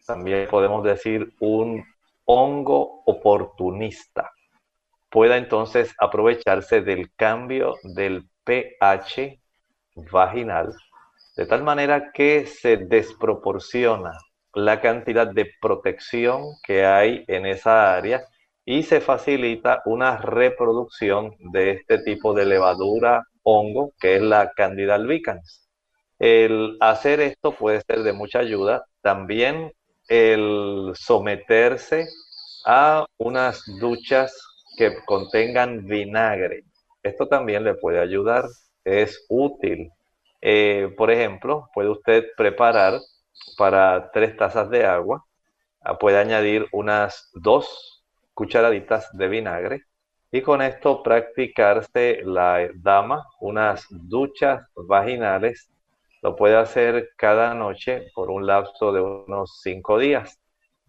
[0.06, 1.84] también podemos decir un
[2.24, 4.30] hongo oportunista,
[5.10, 9.40] pueda entonces aprovecharse del cambio del pH
[10.10, 10.74] vaginal,
[11.36, 14.12] de tal manera que se desproporciona
[14.54, 18.24] la cantidad de protección que hay en esa área
[18.64, 24.94] y se facilita una reproducción de este tipo de levadura hongo que es la Candida
[24.96, 25.69] albicans.
[26.20, 28.84] El hacer esto puede ser de mucha ayuda.
[29.00, 29.72] También
[30.06, 32.06] el someterse
[32.66, 34.36] a unas duchas
[34.76, 36.64] que contengan vinagre.
[37.02, 38.44] Esto también le puede ayudar,
[38.84, 39.90] es útil.
[40.42, 43.00] Eh, por ejemplo, puede usted preparar
[43.56, 45.24] para tres tazas de agua,
[45.80, 48.04] ah, puede añadir unas dos
[48.34, 49.84] cucharaditas de vinagre
[50.30, 55.70] y con esto practicarse la dama unas duchas vaginales
[56.22, 60.38] lo puede hacer cada noche por un lapso de unos cinco días.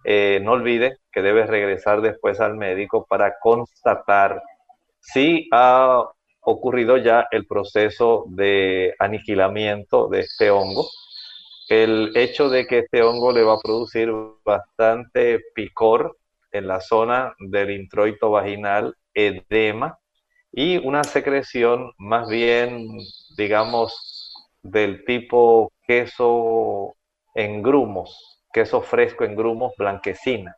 [0.04, 4.42] Eh, no olvide que debe regresar después al médico para constatar
[5.00, 6.04] si ha
[6.42, 10.88] ocurrido ya el proceso de aniquilamiento de este hongo.
[11.70, 14.12] El hecho de que este hongo le va a producir
[14.44, 16.18] bastante picor
[16.52, 19.98] en la zona del introito vaginal, edema
[20.52, 22.88] y una secreción más bien,
[23.38, 24.21] digamos,
[24.64, 26.96] del tipo queso
[27.34, 30.56] en grumos, queso fresco en grumos, blanquecina.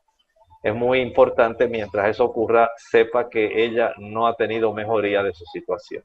[0.61, 5.45] Es muy importante mientras eso ocurra, sepa que ella no ha tenido mejoría de su
[5.45, 6.03] situación.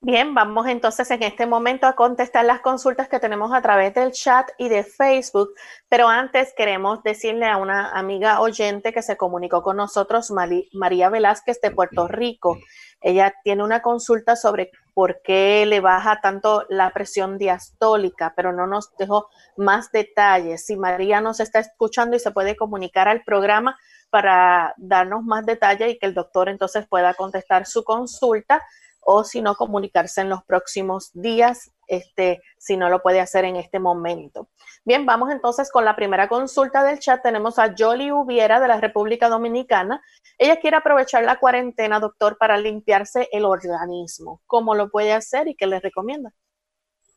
[0.00, 4.12] Bien, vamos entonces en este momento a contestar las consultas que tenemos a través del
[4.12, 5.48] chat y de Facebook,
[5.88, 10.32] pero antes queremos decirle a una amiga oyente que se comunicó con nosotros,
[10.72, 12.56] María Velázquez de Puerto Rico.
[13.00, 18.66] Ella tiene una consulta sobre por qué le baja tanto la presión diastólica, pero no
[18.66, 20.64] nos dejó más detalles.
[20.64, 23.78] Si María nos está escuchando y se puede comunicar al programa
[24.10, 28.62] para darnos más detalles y que el doctor entonces pueda contestar su consulta
[29.08, 33.54] o si no comunicarse en los próximos días, este, si no lo puede hacer en
[33.54, 34.48] este momento.
[34.84, 37.22] Bien, vamos entonces con la primera consulta del chat.
[37.22, 40.02] Tenemos a Jolie Hubiera de la República Dominicana.
[40.38, 44.42] Ella quiere aprovechar la cuarentena, doctor, para limpiarse el organismo.
[44.46, 46.32] ¿Cómo lo puede hacer y qué le recomienda?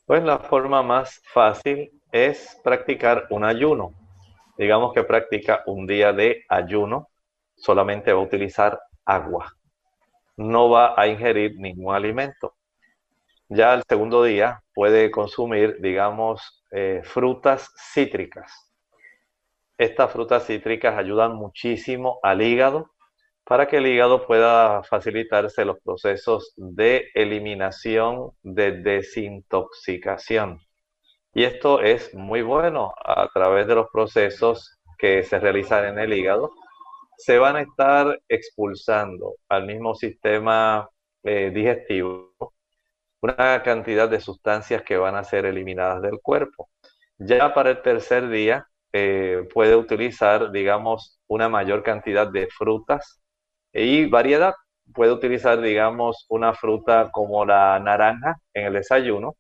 [0.06, 3.96] Pues la forma más fácil es practicar un ayuno.
[4.60, 7.10] Digamos que practica un día de ayuno,
[7.56, 9.56] solamente va a utilizar agua.
[10.40, 12.56] No va a ingerir ningún alimento.
[13.50, 18.72] Ya el segundo día puede consumir, digamos, eh, frutas cítricas.
[19.78, 22.90] Estas frutas cítricas ayudan muchísimo al hígado
[23.44, 30.62] para que el hígado pueda facilitarse los procesos de eliminación, de desintoxicación.
[31.34, 36.14] Y esto es muy bueno a través de los procesos que se realizan en el
[36.14, 36.52] hígado.
[37.20, 40.90] Se van a estar expulsando al mismo sistema
[41.24, 42.34] eh, digestivo
[43.22, 46.70] una cantidad de sustancias que van a ser eliminadas del cuerpo.
[47.18, 53.22] Ya para el tercer día eh, puede utilizar, digamos, una mayor cantidad de frutas
[53.74, 54.54] y variedad.
[54.94, 59.36] Puede utilizar, digamos, una fruta como la naranja en el desayuno,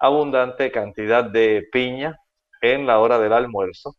[0.00, 2.16] abundante cantidad de piña
[2.60, 3.94] en la hora del almuerzo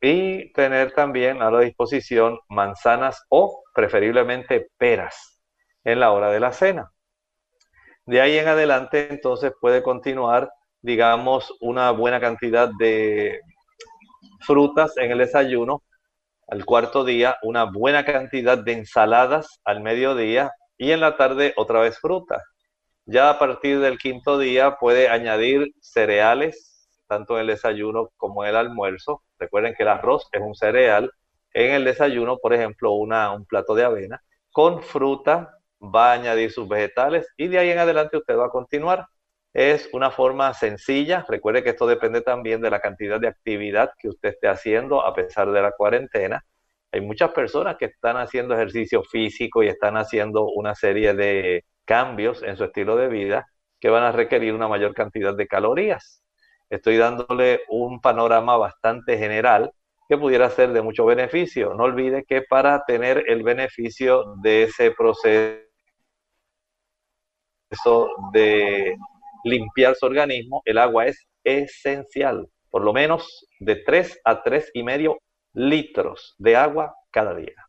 [0.00, 5.42] y tener también a la disposición manzanas o preferiblemente peras
[5.84, 6.90] en la hora de la cena.
[8.06, 13.40] De ahí en adelante entonces puede continuar, digamos, una buena cantidad de
[14.40, 15.82] frutas en el desayuno,
[16.48, 21.80] al cuarto día una buena cantidad de ensaladas al mediodía y en la tarde otra
[21.80, 22.42] vez fruta.
[23.04, 28.50] Ya a partir del quinto día puede añadir cereales, tanto en el desayuno como en
[28.50, 29.22] el almuerzo.
[29.38, 31.10] Recuerden que el arroz es un cereal.
[31.52, 34.22] En el desayuno, por ejemplo, una, un plato de avena
[34.52, 38.50] con fruta, va a añadir sus vegetales y de ahí en adelante usted va a
[38.50, 39.06] continuar.
[39.52, 41.24] Es una forma sencilla.
[41.28, 45.14] Recuerde que esto depende también de la cantidad de actividad que usted esté haciendo a
[45.14, 46.44] pesar de la cuarentena.
[46.92, 52.42] Hay muchas personas que están haciendo ejercicio físico y están haciendo una serie de cambios
[52.42, 53.46] en su estilo de vida
[53.80, 56.22] que van a requerir una mayor cantidad de calorías.
[56.70, 59.72] Estoy dándole un panorama bastante general
[60.08, 61.74] que pudiera ser de mucho beneficio.
[61.74, 65.62] No olvide que para tener el beneficio de ese proceso
[68.32, 68.96] de
[69.44, 74.82] limpiar su organismo, el agua es esencial, por lo menos de 3 a tres y
[74.82, 75.18] medio
[75.52, 77.67] litros de agua cada día.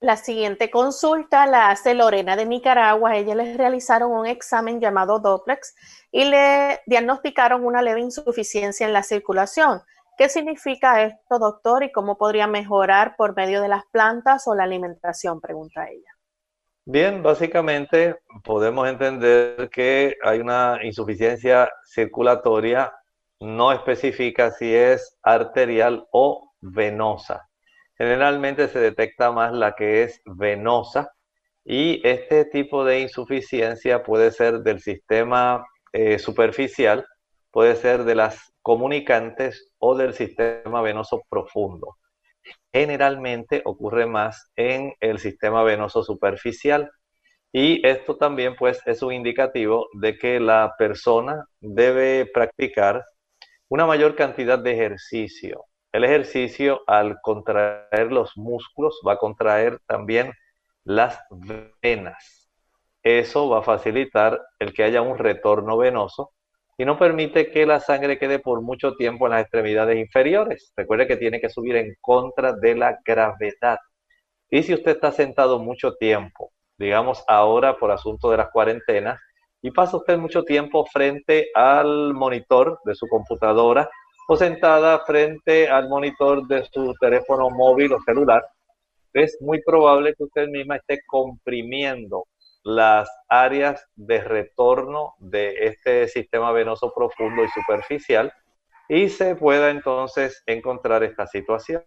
[0.00, 3.16] La siguiente consulta la hace Lorena de Nicaragua.
[3.16, 5.74] Ella les realizaron un examen llamado Doplex
[6.12, 9.80] y le diagnosticaron una leve insuficiencia en la circulación.
[10.16, 14.64] ¿Qué significa esto, doctor, y cómo podría mejorar por medio de las plantas o la
[14.64, 15.40] alimentación?
[15.40, 16.10] Pregunta ella.
[16.84, 22.92] Bien, básicamente podemos entender que hay una insuficiencia circulatoria
[23.40, 27.47] no específica si es arterial o venosa.
[27.98, 31.10] Generalmente se detecta más la que es venosa
[31.64, 37.06] y este tipo de insuficiencia puede ser del sistema eh, superficial,
[37.50, 41.98] puede ser de las comunicantes o del sistema venoso profundo
[42.72, 46.90] generalmente ocurre más en el sistema venoso superficial.
[47.52, 53.04] Y esto también pues es un indicativo de que la persona debe practicar
[53.68, 55.64] una mayor cantidad de ejercicio.
[55.92, 60.32] El ejercicio al contraer los músculos va a contraer también
[60.84, 61.18] las
[61.82, 62.50] venas.
[63.02, 66.32] Eso va a facilitar el que haya un retorno venoso
[66.76, 70.72] y no permite que la sangre quede por mucho tiempo en las extremidades inferiores.
[70.76, 73.78] Recuerde que tiene que subir en contra de la gravedad.
[74.50, 79.18] Y si usted está sentado mucho tiempo, digamos ahora por asunto de las cuarentenas,
[79.60, 83.90] y pasa usted mucho tiempo frente al monitor de su computadora
[84.30, 88.44] o sentada frente al monitor de su teléfono móvil o celular,
[89.14, 92.26] es muy probable que usted misma esté comprimiendo
[92.62, 98.30] las áreas de retorno de este sistema venoso profundo y superficial
[98.88, 101.82] y se pueda entonces encontrar esta situación.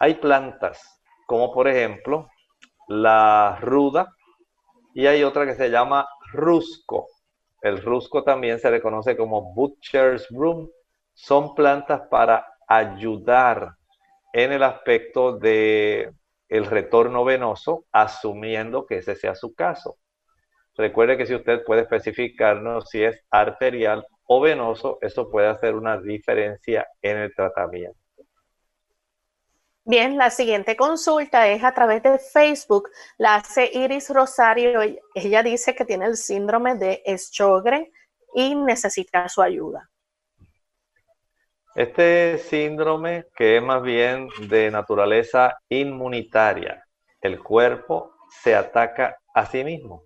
[0.00, 2.28] Hay plantas como por ejemplo
[2.88, 4.14] la ruda
[4.94, 7.06] y hay otra que se llama rusco.
[7.60, 10.70] El rusco también se le conoce como butcher's broom.
[11.14, 13.76] Son plantas para ayudar
[14.32, 16.12] en el aspecto de
[16.48, 19.96] el retorno venoso, asumiendo que ese sea su caso.
[20.76, 26.00] Recuerde que si usted puede especificarnos si es arterial o venoso, eso puede hacer una
[26.00, 27.98] diferencia en el tratamiento.
[29.86, 32.88] Bien, la siguiente consulta es a través de Facebook.
[33.18, 34.80] La hace Iris Rosario.
[35.14, 37.92] Ella dice que tiene el síndrome de Sjögren
[38.34, 39.90] y necesita su ayuda.
[41.74, 46.84] Este síndrome, que es más bien de naturaleza inmunitaria,
[47.20, 50.04] el cuerpo se ataca a sí mismo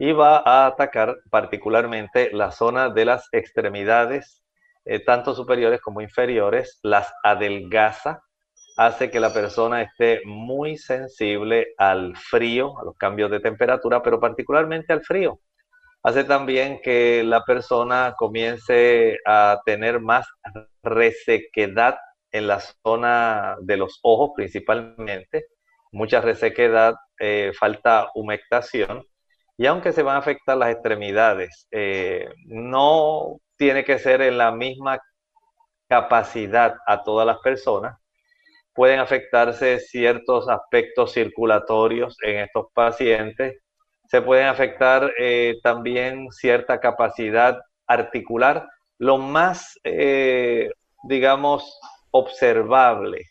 [0.00, 4.44] y va a atacar particularmente la zona de las extremidades
[4.84, 8.20] eh, tanto superiores como inferiores, las adelgaza,
[8.76, 14.18] hace que la persona esté muy sensible al frío, a los cambios de temperatura, pero
[14.18, 15.38] particularmente al frío.
[16.04, 20.26] Hace también que la persona comience a tener más
[20.82, 21.96] resequedad
[22.30, 25.46] en la zona de los ojos principalmente,
[25.92, 29.02] mucha resequedad, eh, falta humectación,
[29.56, 34.52] y aunque se van a afectar las extremidades, eh, no tiene que ser en la
[34.52, 35.00] misma
[35.88, 37.96] capacidad a todas las personas,
[38.74, 43.63] pueden afectarse ciertos aspectos circulatorios en estos pacientes,
[44.06, 48.68] se pueden afectar eh, también cierta capacidad articular.
[48.98, 49.78] Lo más,
[51.02, 51.80] digamos,
[52.10, 53.26] observable,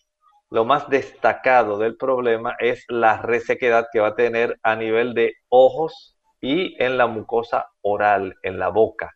[0.53, 5.33] lo más destacado del problema es la resequedad que va a tener a nivel de
[5.49, 9.15] ojos y en la mucosa oral, en la boca.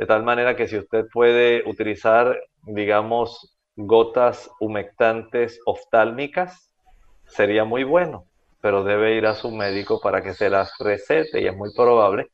[0.00, 6.72] De tal manera que si usted puede utilizar, digamos, gotas humectantes oftálmicas,
[7.26, 8.24] sería muy bueno,
[8.64, 12.30] pero debe ir a su médico para que se las recete y es muy probable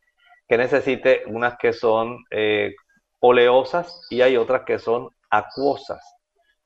[0.46, 2.72] que necesite unas que son eh,
[3.18, 6.00] oleosas y hay otras que son acuosas.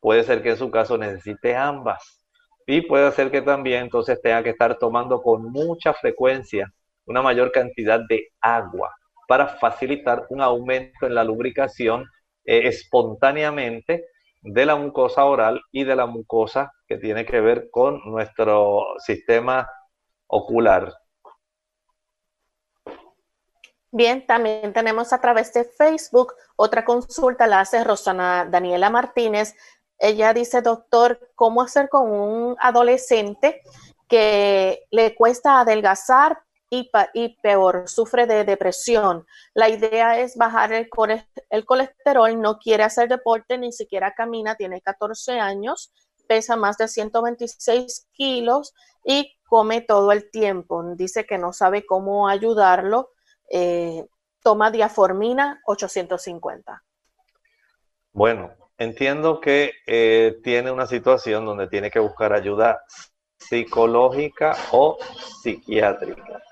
[0.00, 2.22] Puede ser que en su caso necesite ambas.
[2.66, 6.70] Y puede ser que también entonces tenga que estar tomando con mucha frecuencia
[7.06, 8.94] una mayor cantidad de agua
[9.26, 12.04] para facilitar un aumento en la lubricación
[12.44, 14.08] eh, espontáneamente
[14.45, 19.68] de la mucosa oral y de la mucosa que tiene que ver con nuestro sistema
[20.28, 20.92] ocular.
[23.90, 29.55] Bien, también tenemos a través de Facebook otra consulta, la hace Rosana Daniela Martínez
[29.99, 33.62] ella dice, doctor, ¿cómo hacer con un adolescente
[34.09, 36.90] que le cuesta adelgazar y,
[37.42, 39.26] peor, sufre de depresión?
[39.54, 45.38] La idea es bajar el, colesterol, no quiere hacer deporte, ni siquiera camina, tiene 14
[45.38, 45.92] años,
[46.26, 48.72] pesa más de 126 kilos
[49.04, 50.82] y come todo el tiempo.
[50.96, 53.10] Dice que no sabe cómo ayudarlo.
[53.50, 54.06] Eh,
[54.42, 56.82] toma diaformina 850.
[58.12, 62.82] Bueno, entiendo que eh, tiene una situación donde tiene que buscar ayuda
[63.36, 64.98] psicológica o
[65.42, 66.42] psiquiátrica.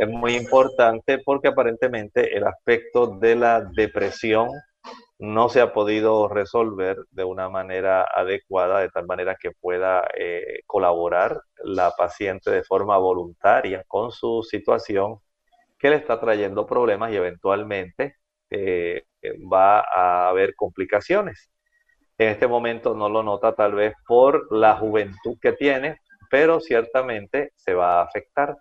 [0.00, 4.48] Es muy importante porque aparentemente el aspecto de la depresión
[5.18, 10.60] no se ha podido resolver de una manera adecuada, de tal manera que pueda eh,
[10.66, 15.18] colaborar la paciente de forma voluntaria con su situación
[15.78, 18.16] que le está trayendo problemas y eventualmente
[18.48, 19.04] eh,
[19.52, 21.50] va a haber complicaciones.
[22.16, 25.98] En este momento no lo nota tal vez por la juventud que tiene,
[26.30, 28.56] pero ciertamente se va a afectar.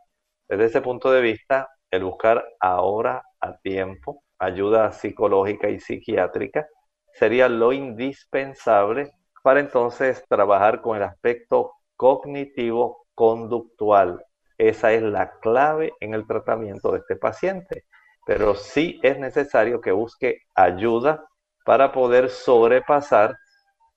[0.49, 6.67] Desde ese punto de vista, el buscar ahora a tiempo ayuda psicológica y psiquiátrica
[7.13, 9.11] sería lo indispensable
[9.43, 14.25] para entonces trabajar con el aspecto cognitivo conductual.
[14.57, 17.85] Esa es la clave en el tratamiento de este paciente.
[18.25, 21.25] Pero sí es necesario que busque ayuda
[21.63, 23.35] para poder sobrepasar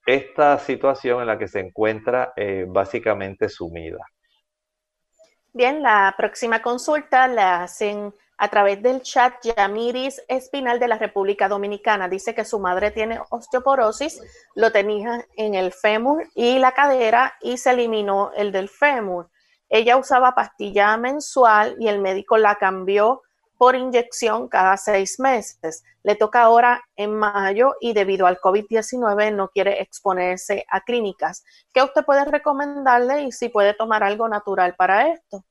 [0.05, 4.05] esta situación en la que se encuentra eh, básicamente sumida.
[5.55, 11.47] Bien, la próxima consulta la hacen a través del chat Yamiris Espinal de la República
[11.47, 12.09] Dominicana.
[12.09, 14.19] Dice que su madre tiene osteoporosis,
[14.55, 19.31] lo tenía en el fémur y la cadera y se eliminó el del fémur.
[19.69, 23.21] Ella usaba pastilla mensual y el médico la cambió
[23.63, 25.85] por inyección cada seis meses.
[26.03, 31.45] Le toca ahora en mayo y debido al COVID-19 no quiere exponerse a clínicas.
[31.73, 35.45] ¿Qué usted puede recomendarle y si puede tomar algo natural para esto?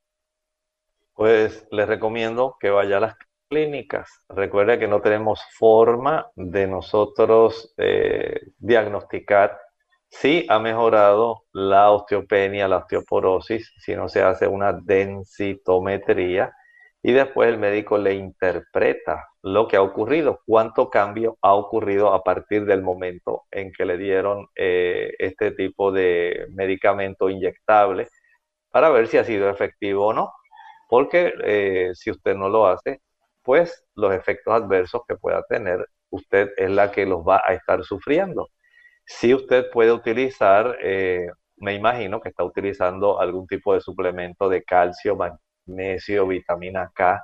[1.13, 3.15] Pues le recomiendo que vaya a las
[3.47, 4.09] clínicas.
[4.27, 9.57] Recuerde que no tenemos forma de nosotros eh, diagnosticar
[10.09, 16.53] si ha mejorado la osteopenia, la osteoporosis, si no se hace una densitometría
[17.03, 22.23] y después el médico le interpreta lo que ha ocurrido, cuánto cambio ha ocurrido a
[22.23, 28.07] partir del momento en que le dieron eh, este tipo de medicamento inyectable
[28.71, 30.31] para ver si ha sido efectivo o no.
[30.89, 33.01] Porque eh, si usted no lo hace,
[33.43, 37.83] pues los efectos adversos que pueda tener usted es la que los va a estar
[37.83, 38.49] sufriendo.
[39.05, 41.27] Si usted puede utilizar, eh,
[41.57, 45.17] me imagino que está utilizando algún tipo de suplemento de calcio,
[45.65, 47.23] magnesio, vitamina K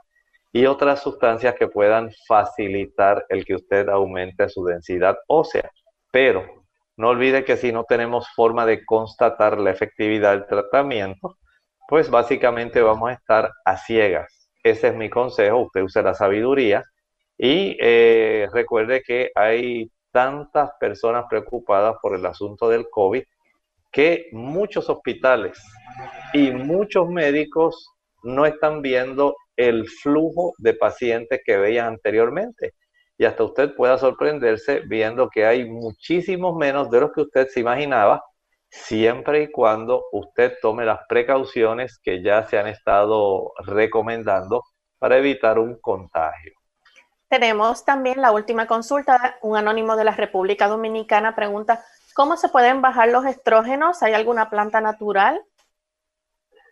[0.52, 5.70] y otras sustancias que puedan facilitar el que usted aumente su densidad ósea.
[6.12, 6.66] Pero
[6.96, 11.38] no olvide que si no tenemos forma de constatar la efectividad del tratamiento,
[11.88, 14.50] pues básicamente vamos a estar a ciegas.
[14.64, 16.84] Ese es mi consejo, usted use la sabiduría
[17.38, 23.24] y eh, recuerde que hay tantas personas preocupadas por el asunto del COVID
[23.92, 25.62] que muchos hospitales
[26.34, 32.74] y muchos médicos no están viendo el flujo de pacientes que veían anteriormente.
[33.18, 37.60] Y hasta usted pueda sorprenderse viendo que hay muchísimos menos de los que usted se
[37.60, 38.24] imaginaba,
[38.70, 44.64] siempre y cuando usted tome las precauciones que ya se han estado recomendando
[45.00, 46.54] para evitar un contagio.
[47.30, 49.38] Tenemos también la última consulta.
[49.42, 54.02] Un anónimo de la República Dominicana pregunta, ¿cómo se pueden bajar los estrógenos?
[54.02, 55.42] ¿Hay alguna planta natural?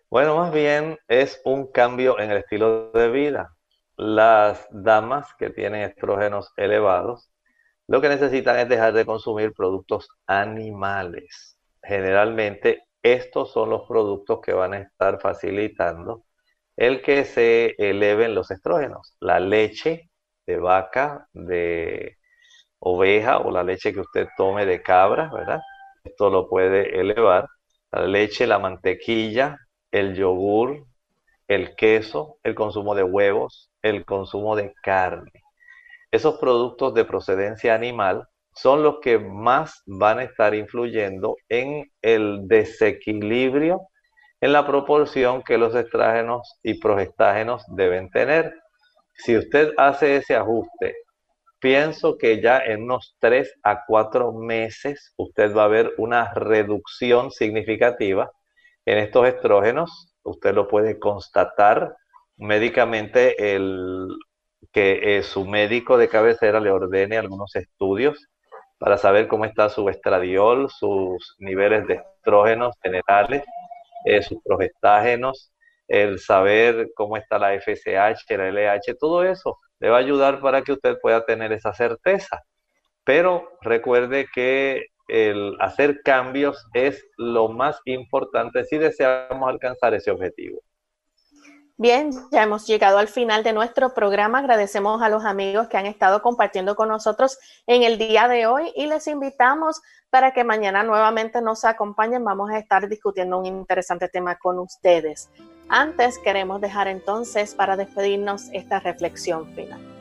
[0.10, 3.49] Bueno, más bien es un cambio en el estilo de vida.
[3.97, 7.30] Las damas que tienen estrógenos elevados,
[7.88, 11.58] lo que necesitan es dejar de consumir productos animales.
[11.84, 16.26] Generalmente estos son los productos que van a estar facilitando
[16.78, 19.16] el que se eleven los estrógenos.
[19.20, 20.10] La leche
[20.47, 22.18] de vaca, de
[22.80, 25.62] oveja o la leche que usted tome de cabra, ¿verdad?
[26.03, 27.47] Esto lo puede elevar.
[27.91, 29.58] La leche, la mantequilla,
[29.96, 30.86] el yogur,
[31.48, 35.32] el queso, el consumo de huevos, el consumo de carne.
[36.12, 42.46] Esos productos de procedencia animal son los que más van a estar influyendo en el
[42.46, 43.88] desequilibrio
[44.41, 48.54] en la proporción que los estrágenos y progestágenos deben tener.
[49.14, 50.93] Si usted hace ese ajuste,
[51.60, 57.32] pienso que ya en unos 3 a 4 meses usted va a ver una reducción
[57.32, 58.30] significativa
[58.86, 61.96] en estos estrógenos, usted lo puede constatar
[62.38, 64.08] médicamente el,
[64.72, 68.28] que eh, su médico de cabecera le ordene algunos estudios
[68.78, 73.44] para saber cómo está su estradiol, sus niveles de estrógenos generales,
[74.06, 75.54] eh, sus progestágenos,
[75.88, 80.62] el saber cómo está la FSH, la LH, todo eso le va a ayudar para
[80.62, 82.42] que usted pueda tener esa certeza.
[83.04, 90.62] Pero recuerde que el hacer cambios es lo más importante si deseamos alcanzar ese objetivo.
[91.78, 94.39] Bien, ya hemos llegado al final de nuestro programa.
[94.39, 97.38] Agradecemos a los amigos que han estado compartiendo con nosotros
[97.68, 102.24] en el día de hoy y les invitamos para que mañana nuevamente nos acompañen.
[102.24, 105.30] Vamos a estar discutiendo un interesante tema con ustedes.
[105.68, 109.95] Antes queremos dejar entonces para despedirnos esta reflexión final.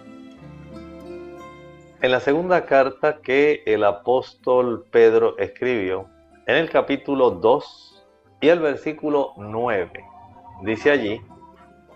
[2.01, 6.09] En la segunda carta que el apóstol Pedro escribió,
[6.47, 8.07] en el capítulo 2
[8.41, 10.05] y el versículo 9,
[10.63, 11.23] dice allí,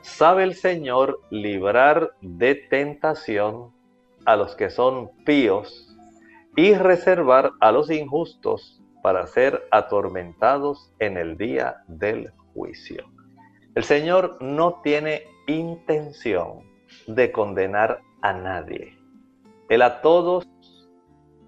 [0.01, 3.72] sabe el Señor librar de tentación
[4.24, 5.94] a los que son píos
[6.57, 13.05] y reservar a los injustos para ser atormentados en el día del juicio.
[13.74, 16.62] El Señor no tiene intención
[17.07, 18.97] de condenar a nadie.
[19.68, 20.48] Él a todos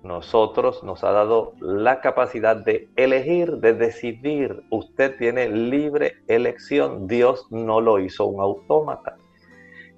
[0.03, 4.63] nosotros nos ha dado la capacidad de elegir, de decidir.
[4.71, 7.07] Usted tiene libre elección.
[7.07, 9.17] Dios no lo hizo un autómata.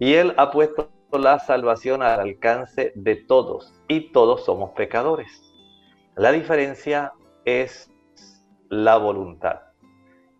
[0.00, 5.30] Y Él ha puesto la salvación al alcance de todos y todos somos pecadores.
[6.16, 7.12] La diferencia
[7.44, 7.90] es
[8.68, 9.60] la voluntad.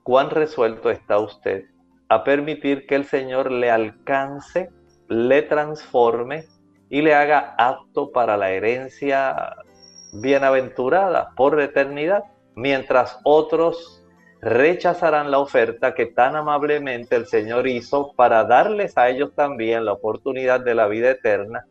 [0.02, 1.66] ¿Cuán resuelto está usted
[2.08, 4.70] a permitir que el Señor le alcance,
[5.08, 6.46] le transforme
[6.92, 9.56] y le haga apto para la herencia
[10.12, 12.24] bienaventurada por la eternidad,
[12.54, 14.04] mientras otros
[14.42, 19.94] rechazarán la oferta que tan amablemente el Señor hizo para darles a ellos también la
[19.94, 21.66] oportunidad de la vida eterna,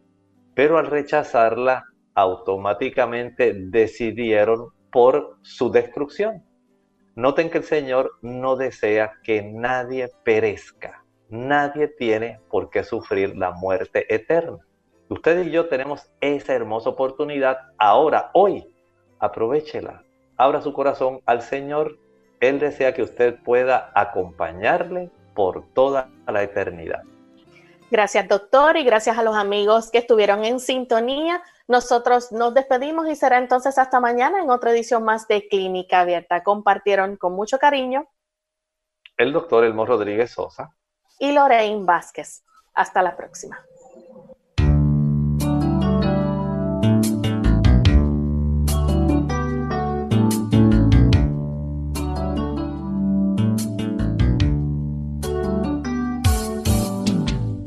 [0.56, 6.44] pero al rechazarla automáticamente decidieron por su destrucción.
[7.14, 11.04] Noten que el Señor no desea que nadie perezca.
[11.30, 14.66] Nadie tiene por qué sufrir la muerte eterna.
[15.12, 18.74] Usted y yo tenemos esa hermosa oportunidad ahora, hoy.
[19.20, 20.06] Aprovechela.
[20.38, 22.00] Abra su corazón al Señor.
[22.40, 27.02] Él desea que usted pueda acompañarle por toda la eternidad.
[27.92, 31.44] Gracias, doctor, y gracias a los amigos que estuvieron en sintonía.
[31.68, 36.42] Nosotros nos despedimos y será entonces hasta mañana en otra edición más de Clínica Abierta.
[36.42, 38.08] Compartieron con mucho cariño
[39.18, 40.74] el doctor Elmo Rodríguez Sosa
[41.20, 42.46] y Lorraine Vázquez.
[42.74, 43.60] Hasta la próxima.